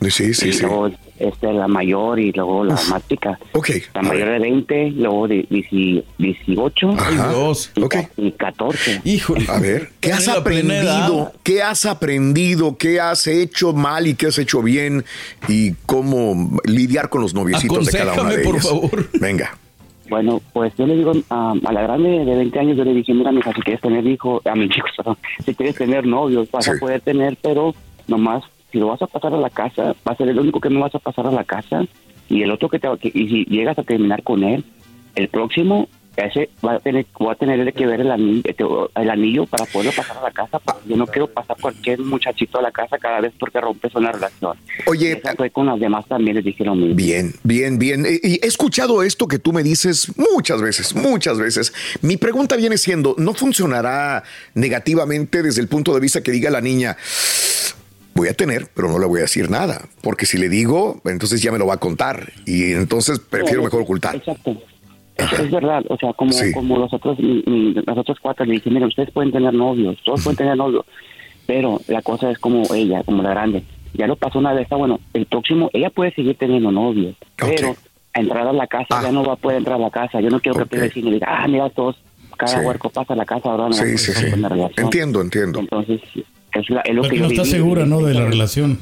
Sí, 0.09 0.33
sí, 0.33 0.49
y 0.49 0.53
sí. 0.53 0.61
luego 0.61 0.89
este, 1.19 1.51
la 1.53 1.67
mayor 1.67 2.19
y 2.19 2.31
luego 2.31 2.63
la 2.63 2.75
más 2.89 3.07
chica. 3.07 3.37
Ok. 3.53 3.69
La 3.93 4.01
mayor 4.01 4.29
de 4.29 4.39
20, 4.39 4.91
luego 4.91 5.27
de 5.27 5.45
10 5.49 6.03
18 6.17 6.89
Ay, 6.91 7.15
Ajá. 7.15 7.29
Dios. 7.29 7.71
y, 7.75 7.83
Ok. 7.83 7.91
ca- 7.93 8.09
y 8.17 8.31
14. 8.31 9.01
Híjole. 9.03 9.45
A 9.49 9.59
ver, 9.59 9.89
¿qué 9.99 10.13
has 10.13 10.27
aprendido? 10.27 11.31
¿Qué 11.43 11.61
has 11.61 11.85
aprendido? 11.85 12.77
¿Qué 12.77 12.99
has 12.99 13.27
hecho 13.27 13.73
mal 13.73 14.07
y 14.07 14.15
qué 14.15 14.27
has 14.27 14.37
hecho 14.37 14.61
bien? 14.61 15.03
¿Y 15.47 15.73
cómo 15.85 16.59
lidiar 16.65 17.09
con 17.09 17.21
los 17.21 17.33
noviecitos 17.33 17.85
de 17.87 17.97
cada 17.97 18.13
una 18.21 18.29
de 18.31 18.39
por 18.39 18.55
ellas? 18.55 18.67
favor. 18.69 19.09
Venga. 19.19 19.57
Bueno, 20.09 20.41
pues 20.53 20.73
yo 20.75 20.87
le 20.87 20.95
digo 20.95 21.11
a, 21.29 21.53
a 21.63 21.71
la 21.71 21.81
grande 21.83 22.09
de 22.09 22.35
20 22.35 22.59
años, 22.59 22.77
yo 22.77 22.83
le 22.83 22.95
dije, 22.95 23.13
mira, 23.13 23.31
mija, 23.31 23.53
si 23.53 23.61
quieres 23.61 23.79
tener 23.81 24.05
hijos, 24.07 24.43
a 24.47 24.55
mis 24.55 24.69
hijos, 24.75 24.89
perdón, 24.97 25.17
si 25.45 25.53
quieres 25.53 25.75
tener 25.75 26.05
novios, 26.07 26.49
vas 26.49 26.65
Sí. 26.65 26.71
a 26.71 26.79
poder 26.79 27.01
tener, 27.01 27.37
pero 27.43 27.75
nomás, 28.07 28.43
si 28.71 28.77
lo 28.79 28.87
vas 28.87 29.01
a 29.01 29.07
pasar 29.07 29.33
a 29.33 29.37
la 29.37 29.49
casa, 29.49 29.95
va 30.07 30.13
a 30.13 30.15
ser 30.17 30.29
el 30.29 30.39
único 30.39 30.59
que 30.59 30.69
no 30.69 30.79
vas 30.81 30.95
a 30.95 30.99
pasar 30.99 31.27
a 31.27 31.31
la 31.31 31.43
casa, 31.43 31.85
Y 32.31 32.43
el 32.43 32.51
otro 32.51 32.69
que, 32.69 32.77
te, 32.77 32.87
que- 33.01 33.11
y 33.13 33.27
si 33.27 33.45
llegas 33.45 33.79
a 33.79 33.83
terminar 33.83 34.21
con 34.21 34.43
él, 34.43 34.63
el 35.15 35.29
próximo, 35.29 35.89
ese 36.15 36.49
va 36.63 36.73
a 36.75 36.79
tener, 36.79 37.05
va 37.25 37.31
a 37.31 37.35
tener 37.35 37.73
que 37.73 37.87
ver 37.87 38.01
el 38.01 38.11
anillo, 38.11 38.91
el 38.95 39.09
anillo 39.09 39.45
para 39.47 39.65
poderlo 39.65 39.93
pasar 39.93 40.17
a 40.17 40.21
la 40.23 40.31
casa. 40.31 40.59
porque 40.59 40.89
yo 40.89 40.95
no 40.97 41.07
quiero 41.07 41.27
pasar 41.27 41.55
cualquier 41.59 41.99
muchachito 42.01 42.59
a 42.59 42.61
la 42.61 42.71
casa 42.71 42.97
cada 42.99 43.21
vez 43.21 43.31
porque 43.39 43.59
rompes 43.61 43.95
una 43.95 44.11
relación. 44.11 44.55
Oye, 44.85 45.13
Esa 45.13 45.33
fue 45.35 45.49
con 45.49 45.65
las 45.67 45.79
demás 45.79 46.05
también 46.07 46.35
les 46.35 46.45
dije 46.45 46.63
lo 46.65 46.75
mismo. 46.75 46.93
Bien, 46.95 47.33
bien, 47.43 47.79
bien. 47.79 48.05
Y 48.05 48.33
y 48.33 48.39
he 48.43 48.47
escuchado 48.47 49.01
esto 49.01 49.27
que 49.27 49.39
tú 49.39 49.51
me 49.53 49.63
dices 49.63 50.11
muchas 50.17 50.61
veces, 50.61 50.93
muchas 50.95 51.39
veces. 51.39 51.73
Mi 52.01 52.17
pregunta 52.17 52.57
viene 52.57 52.77
siendo, 52.77 53.15
¿no 53.17 53.33
funcionará 53.33 54.23
negativamente 54.53 55.41
desde 55.41 55.61
el 55.61 55.67
punto 55.67 55.93
de 55.95 55.99
vista 56.01 56.21
que 56.21 56.31
diga 56.31 56.49
la 56.51 56.61
niña, 56.61 56.95
voy 58.19 58.27
a 58.29 58.33
tener, 58.33 58.67
pero 58.73 58.87
no 58.89 58.99
le 58.99 59.05
voy 59.07 59.19
a 59.19 59.23
decir 59.23 59.49
nada? 59.49 59.81
Porque 60.01 60.25
si 60.25 60.37
le 60.37 60.47
digo, 60.49 61.01
entonces 61.05 61.41
ya 61.41 61.51
me 61.51 61.57
lo 61.57 61.65
va 61.67 61.73
a 61.75 61.77
contar. 61.77 62.31
Y 62.45 62.73
entonces 62.73 63.19
prefiero 63.19 63.63
mejor 63.63 63.81
ocultar. 63.81 64.15
Exacto. 64.15 64.55
Es, 65.17 65.33
es 65.39 65.51
verdad, 65.51 65.83
o 65.89 65.97
sea, 65.97 66.13
como, 66.13 66.31
Sí. 66.31 66.51
como 66.53 66.77
los 66.77 66.93
otros, 66.93 67.17
los 67.19 67.97
otros 67.97 68.17
cuatro 68.21 68.45
le 68.45 68.53
dije, 68.53 68.69
mira, 68.69 68.87
ustedes 68.87 69.11
pueden 69.11 69.31
tener 69.33 69.53
novios, 69.53 69.97
todos 70.05 70.23
pueden 70.23 70.37
tener 70.37 70.55
novios, 70.55 70.85
pero 71.45 71.81
la 71.87 72.01
cosa 72.01 72.31
es 72.31 72.39
como 72.39 72.63
ella, 72.73 73.03
como 73.03 73.21
la 73.23 73.31
grande, 73.31 73.63
ya 73.93 74.07
lo 74.07 74.15
pasó 74.15 74.39
una 74.39 74.53
vez, 74.53 74.63
está 74.63 74.77
bueno, 74.77 74.99
el 75.13 75.25
próximo, 75.25 75.69
ella 75.73 75.89
puede 75.89 76.13
seguir 76.13 76.37
teniendo 76.37 76.71
novios, 76.71 77.15
pero 77.35 77.75
a 78.13 78.19
entrar 78.21 78.47
a 78.47 78.53
la 78.53 78.67
casa 78.67 78.87
Ah. 78.91 79.01
ya 79.03 79.11
no 79.11 79.25
va 79.25 79.33
a 79.33 79.35
poder 79.35 79.57
entrar 79.57 79.75
a 79.75 79.79
la 79.83 79.89
casa, 79.91 80.21
yo 80.21 80.29
no 80.29 80.39
quiero 80.39 80.65
que 80.65 80.75
el 80.77 80.81
vecino 80.83 81.11
diga, 81.11 81.27
ah, 81.29 81.47
mira, 81.49 81.69
todos, 81.69 81.97
cada 82.37 82.57
Sí. 82.59 82.65
huerco 82.65 82.89
pasa 82.89 83.11
a 83.13 83.17
la 83.17 83.25
casa, 83.25 83.49
ahora 83.51 83.65
no 83.67 83.73
Sí, 83.73 83.97
sí, 83.97 84.13
sí. 84.13 84.25
Entiendo, 84.77 85.19
entiendo. 85.21 85.59
Entonces, 85.59 85.99
es, 86.59 86.69
la- 86.69 86.81
es 86.81 86.93
lo 86.95 87.01
Porque 87.01 87.15
que 87.17 87.21
no 87.23 87.27
yo 87.27 87.31
está 87.33 87.43
viví. 87.43 87.55
segura, 87.55 87.85
¿no? 87.85 88.01
De 88.01 88.13
la 88.13 88.25
relación. 88.25 88.79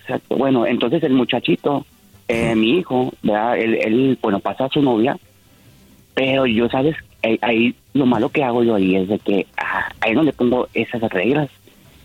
Exacto. 0.00 0.36
Bueno, 0.36 0.66
entonces 0.66 1.02
el 1.02 1.12
muchachito, 1.12 1.86
eh, 2.28 2.54
mi 2.54 2.78
hijo, 2.78 3.12
¿verdad? 3.22 3.58
Él, 3.58 3.74
él, 3.82 4.18
bueno, 4.20 4.40
pasa 4.40 4.64
a 4.66 4.68
su 4.68 4.82
novia, 4.82 5.16
pero 6.14 6.46
yo, 6.46 6.68
¿sabes? 6.68 6.96
Ahí, 7.22 7.38
ahí 7.42 7.74
lo 7.92 8.06
malo 8.06 8.30
que 8.30 8.42
hago 8.42 8.62
yo 8.64 8.74
ahí 8.76 8.96
es 8.96 9.08
de 9.08 9.18
que 9.18 9.46
ah, 9.58 9.90
ahí 10.00 10.14
no 10.14 10.22
le 10.22 10.32
pongo 10.32 10.68
esas 10.74 11.02
reglas. 11.10 11.50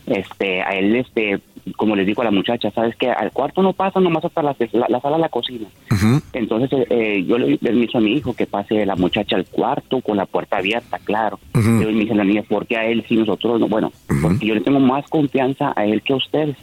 Este, 0.08 0.62
a 0.62 0.77
él, 0.77 0.95
este, 0.97 1.39
como 1.73 1.95
les 1.95 2.06
digo 2.06 2.21
a 2.21 2.25
la 2.25 2.32
muchacha, 2.32 2.71
¿sabes? 2.71 2.95
Que 2.95 3.10
al 3.10 3.32
cuarto 3.32 3.62
no 3.62 3.73
pasa 3.73 3.99
nomás 3.99 4.25
hasta 4.25 4.43
la, 4.43 4.56
la, 4.71 4.86
la 4.89 5.01
sala 5.01 5.15
a 5.15 5.19
la 5.19 5.30
cocina. 5.30 5.67
Entonces, 6.34 6.71
eh, 6.73 6.88
eh, 6.89 7.25
yo 7.25 7.38
le 7.38 7.45
doy 7.45 7.58
permiso 7.58 7.97
a 7.97 8.01
mi 8.01 8.13
hijo 8.13 8.34
que 8.36 8.45
pase 8.45 8.86
la 8.86 8.95
muchacha 8.95 9.36
al 9.36 9.45
cuarto 9.45 10.01
con 10.01 10.17
la 10.17 10.25
puerta 10.25 10.58
abierta, 10.58 10.99
claro. 11.04 11.39
Ujú. 11.54 11.82
Y 11.82 11.86
me 11.93 12.01
dice 12.01 12.15
la 12.15 12.23
niña, 12.23 12.43
¿por 12.43 12.67
qué 12.67 12.78
a 12.78 12.86
él 12.86 13.04
sí 13.08 13.15
nosotros 13.15 13.60
no? 13.60 13.67
Bueno, 13.67 13.91
porque 14.21 14.45
yo 14.45 14.56
le 14.56 14.62
tengo 14.62 14.80
más 14.80 15.08
confianza 15.10 15.73
a 15.75 15.86
él 15.86 16.01
que 16.01 16.13
a 16.13 16.17
ustedes. 16.17 16.58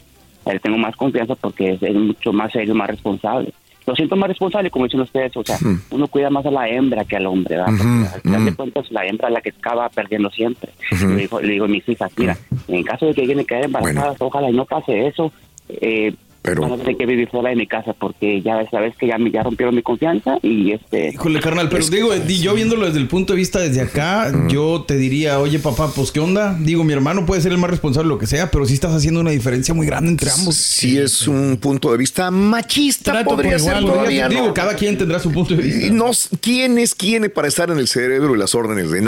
A 0.45 0.51
él 0.51 0.59
tengo 0.61 0.77
más 0.77 0.95
confianza 0.95 1.35
porque 1.35 1.71
es, 1.71 1.83
es 1.83 1.95
mucho 1.95 2.33
más 2.33 2.51
serio, 2.51 2.75
más 2.75 2.89
responsable. 2.89 3.53
Lo 3.85 3.95
siento 3.95 4.15
más 4.15 4.29
responsable, 4.29 4.69
como 4.69 4.85
dicen 4.85 5.01
ustedes, 5.01 5.35
o 5.35 5.43
sea, 5.43 5.57
uno 5.91 6.07
cuida 6.07 6.29
más 6.29 6.45
a 6.45 6.51
la 6.51 6.69
hembra 6.69 7.03
que 7.03 7.17
al 7.17 7.25
hombre, 7.25 7.57
¿verdad? 7.57 7.73
Porque 7.77 8.13
al 8.15 8.21
final 8.21 8.45
de 8.45 8.55
cuentas, 8.55 8.91
la 8.91 9.05
hembra 9.05 9.27
es 9.27 9.33
la 9.33 9.41
que 9.41 9.49
acaba 9.49 9.89
perdiendo 9.89 10.29
siempre. 10.29 10.71
le, 10.91 11.15
digo, 11.15 11.41
le 11.41 11.53
digo 11.53 11.65
a 11.65 11.67
mis 11.67 11.87
hijas, 11.89 12.11
mira, 12.17 12.37
en 12.67 12.83
caso 12.83 13.05
de 13.05 13.13
que 13.13 13.21
alguien 13.21 13.39
me 13.39 13.45
quede 13.45 13.65
embarazada, 13.65 14.15
ojalá 14.19 14.49
y 14.49 14.53
no 14.53 14.65
pase 14.65 15.07
eso, 15.07 15.31
eh, 15.69 16.13
van 16.43 16.73
a 16.73 16.77
tener 16.77 16.97
que 16.97 17.05
vivir 17.05 17.29
fuera 17.29 17.49
de 17.49 17.55
mi 17.55 17.67
casa 17.67 17.93
porque 17.93 18.41
ya 18.41 18.69
sabes 18.69 18.95
que 18.97 19.07
ya, 19.07 19.17
me- 19.17 19.31
ya 19.31 19.43
rompieron 19.43 19.73
mi 19.75 19.81
confianza 19.81 20.37
y 20.41 20.71
este... 20.71 21.09
Híjole, 21.13 21.39
carnal, 21.39 21.69
pero 21.69 21.85
digo, 21.87 22.13
di- 22.15 22.39
yo 22.41 22.53
viéndolo 22.53 22.85
desde 22.85 22.99
el 22.99 23.07
punto 23.07 23.33
de 23.33 23.37
vista 23.37 23.59
desde 23.59 23.81
acá, 23.81 24.31
yo 24.49 24.83
te 24.87 24.97
diría, 24.97 25.39
oye, 25.39 25.59
papá, 25.59 25.91
pues, 25.95 26.11
¿qué 26.11 26.19
onda? 26.19 26.57
Digo, 26.59 26.83
mi 26.83 26.93
hermano 26.93 27.25
puede 27.25 27.41
ser 27.41 27.51
el 27.53 27.57
más 27.57 27.69
responsable, 27.69 28.09
lo 28.09 28.17
que 28.17 28.27
sea, 28.27 28.51
pero 28.51 28.65
sí 28.65 28.73
estás 28.73 28.93
haciendo 28.93 29.19
una 29.21 29.31
diferencia 29.31 29.73
muy 29.73 29.85
grande 29.87 30.11
entre 30.11 30.29
ambos. 30.31 30.55
Si 30.55 30.97
es 30.97 31.27
un 31.27 31.57
punto 31.61 31.91
de 31.91 31.97
vista 31.97 32.29
machista, 32.31 33.23
podría 33.23 33.57
ser 33.59 33.79
todavía, 33.79 34.27
¿no? 34.29 34.35
Digo, 34.41 34.53
cada 34.53 34.75
quien 34.75 34.97
tendrá 34.97 35.19
su 35.19 35.31
punto 35.31 35.55
de 35.55 35.63
vista. 35.63 35.85
Y 35.87 35.91
No, 35.91 36.11
¿Quién 36.41 36.77
es 36.77 36.93
quién 36.95 37.31
para 37.33 37.47
estar 37.47 37.69
en 37.69 37.77
el 37.77 37.87
cerebro 37.87 38.35
y 38.35 38.37
las 38.37 38.53
órdenes 38.55 38.91
de 38.91 39.03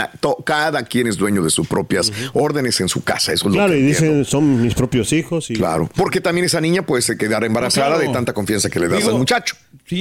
cada 0.46 0.84
quien 0.84 1.08
es 1.08 1.18
dueño 1.18 1.44
de 1.44 1.50
sus 1.50 1.68
propias 1.68 2.12
órdenes 2.34 2.80
en 2.82 2.88
su 2.88 3.04
casa? 3.04 3.34
Eso 3.34 3.48
es 3.50 3.56
lo 3.56 3.58
Claro, 3.60 3.74
que 3.74 3.80
y 3.80 3.88
entiendo. 3.90 4.18
dicen, 4.20 4.26
son 4.26 4.62
mis 4.62 4.74
propios 4.74 5.12
hijos. 5.14 5.50
Y... 5.50 5.54
Claro, 5.56 5.90
porque 5.96 6.22
también 6.22 6.46
esa 6.46 6.62
niña 6.62 6.84
puede 6.86 7.02
se 7.02 7.18
quedar 7.28 7.44
embarazada 7.44 7.96
Claro. 7.96 8.02
de 8.02 8.10
tanta 8.14 8.34
confianza 8.34 8.70
que 8.70 8.80
le 8.80 8.88
das 8.88 9.00
Digo, 9.00 9.12
al 9.12 9.18
muchacho. 9.18 9.56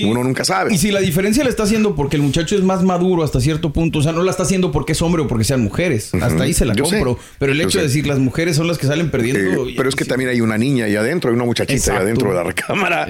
Uno 0.05 0.25
nunca 0.25 0.45
sabe. 0.45 0.73
Y 0.73 0.79
si 0.79 0.91
la 0.91 1.01
diferencia 1.01 1.45
la 1.45 1.51
está 1.51 1.65
haciendo 1.65 1.95
porque 1.95 2.17
el 2.17 2.23
muchacho 2.23 2.57
es 2.57 2.63
más 2.63 2.83
maduro 2.83 3.23
hasta 3.23 3.41
cierto 3.41 3.71
punto, 3.73 3.99
o 3.99 4.03
sea, 4.03 4.13
no 4.13 4.23
la 4.23 4.31
está 4.31 4.45
haciendo 4.45 4.73
porque 4.73 4.93
es 4.93 5.03
hombre 5.03 5.23
o 5.23 5.29
porque 5.29 5.45
sean 5.45 5.61
mujeres, 5.63 6.15
hasta 6.15 6.43
ahí 6.45 6.55
se 6.55 6.65
la 6.65 6.75
Yo 6.75 6.87
sé. 6.87 6.97
compro. 7.01 7.19
Pero 7.39 7.53
el 7.53 7.59
Yo 7.59 7.65
hecho 7.65 7.79
de 7.79 7.85
sé. 7.85 7.89
decir 7.89 8.07
las 8.07 8.19
mujeres 8.19 8.57
son 8.57 8.67
las 8.67 8.79
que 8.79 8.87
salen 8.87 9.11
perdiendo. 9.11 9.69
Eh, 9.69 9.75
pero 9.77 9.89
es 9.89 9.95
que 9.95 10.05
también 10.07 10.31
hay 10.31 10.41
una 10.41 10.57
niña 10.57 10.87
ahí 10.87 10.97
adentro, 10.97 11.31
hay 11.31 11.37
una 11.37 11.45
muchachita 11.45 11.73
ahí 11.75 11.79
Exacto. 11.79 12.03
adentro 12.03 12.29
de 12.31 12.35
la 12.35 12.43
recámara. 12.45 13.09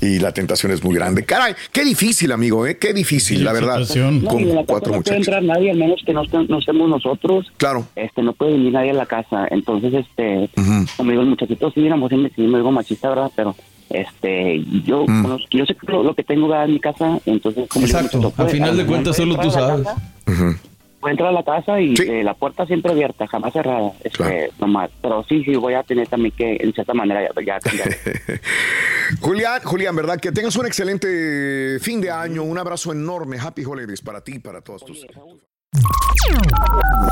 Y 0.00 0.18
la 0.20 0.32
tentación 0.32 0.70
es 0.72 0.84
muy 0.84 0.94
grande. 0.94 1.24
Caray, 1.24 1.54
qué 1.72 1.84
difícil, 1.84 2.30
amigo, 2.32 2.66
¿eh? 2.66 2.76
Qué 2.78 2.92
difícil, 2.94 3.44
la 3.44 3.52
verdad. 3.52 3.80
No, 3.80 4.28
Con 4.30 4.54
la 4.54 4.64
cuatro 4.64 4.94
no 4.94 5.02
puede 5.02 5.16
entrar 5.16 5.42
nadie, 5.42 5.70
al 5.70 5.76
menos 5.78 6.02
que 6.06 6.12
no, 6.12 6.22
no 6.48 6.58
estemos 6.58 6.88
nosotros. 6.88 7.46
Claro. 7.56 7.86
Este, 7.96 8.22
no 8.22 8.32
puede 8.32 8.52
venir 8.52 8.72
nadie 8.72 8.90
a 8.90 8.94
la 8.94 9.06
casa. 9.06 9.46
Entonces, 9.50 9.92
este, 9.94 10.48
como 10.96 11.10
digo, 11.10 11.22
el 11.22 11.28
muchachito, 11.28 11.70
sí, 11.72 11.80
sí 11.82 12.30
sí 12.36 12.42
me 12.42 12.58
digo 12.58 12.70
machista, 12.70 13.08
¿verdad? 13.08 13.30
Pero, 13.34 13.56
este, 13.92 14.62
yo, 14.84 15.04
Mm. 15.06 15.22
conozco- 15.22 15.48
yo 15.50 15.66
sé 15.66 15.76
lo, 15.86 16.02
lo 16.02 16.14
que 16.14 16.22
tengo 16.24 16.54
en 16.54 16.72
mi 16.72 16.80
casa, 16.80 17.18
entonces, 17.26 17.68
como 17.68 17.86
digo, 17.86 17.98
Exacto. 17.98 18.26
Al 18.26 18.32
puede- 18.32 18.50
final 18.50 18.76
de 18.76 18.86
cuentas, 18.86 19.16
solo 19.16 19.36
tú 19.38 19.48
a 19.48 19.50
sabes. 19.52 19.86
casa, 19.86 19.96
entrar 21.04 21.30
a 21.30 21.32
la 21.32 21.42
casa 21.42 21.80
y 21.80 21.94
eh, 21.94 22.22
la 22.22 22.34
puerta 22.34 22.64
siempre 22.64 22.92
abierta, 22.92 23.26
jamás 23.26 23.52
cerrada, 23.52 23.90
este, 24.04 24.50
nomás. 24.60 24.88
Pero 25.02 25.24
sí, 25.28 25.42
sí, 25.44 25.56
voy 25.56 25.74
a 25.74 25.82
tener 25.82 26.06
también 26.06 26.32
que, 26.36 26.56
en 26.60 26.72
cierta 26.72 26.94
manera, 26.94 27.20
ya, 27.22 27.42
ya 27.44 27.58
cambiar. 27.60 27.88
Julián, 29.20 29.60
Julián, 29.64 29.96
¿verdad? 29.96 30.18
Que 30.20 30.30
tengas 30.32 30.54
un 30.56 30.66
excelente 30.66 31.78
fin 31.80 32.00
de 32.00 32.10
año. 32.10 32.44
Un 32.44 32.56
abrazo 32.58 32.92
enorme. 32.92 33.36
Happy 33.38 33.64
Holidays 33.64 34.00
para 34.00 34.20
ti 34.22 34.34
y 34.36 34.38
para 34.38 34.60
todos 34.60 34.84
tus. 34.84 35.04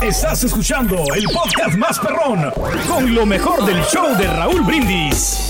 Estás 0.02 0.44
escuchando 0.44 0.96
el 1.16 1.24
podcast 1.24 1.76
más 1.76 1.98
perrón 1.98 2.50
con 2.88 3.14
lo 3.14 3.26
mejor 3.26 3.64
del 3.64 3.82
show 3.84 4.16
de 4.16 4.26
Raúl 4.26 4.60
Brindis. 4.62 5.49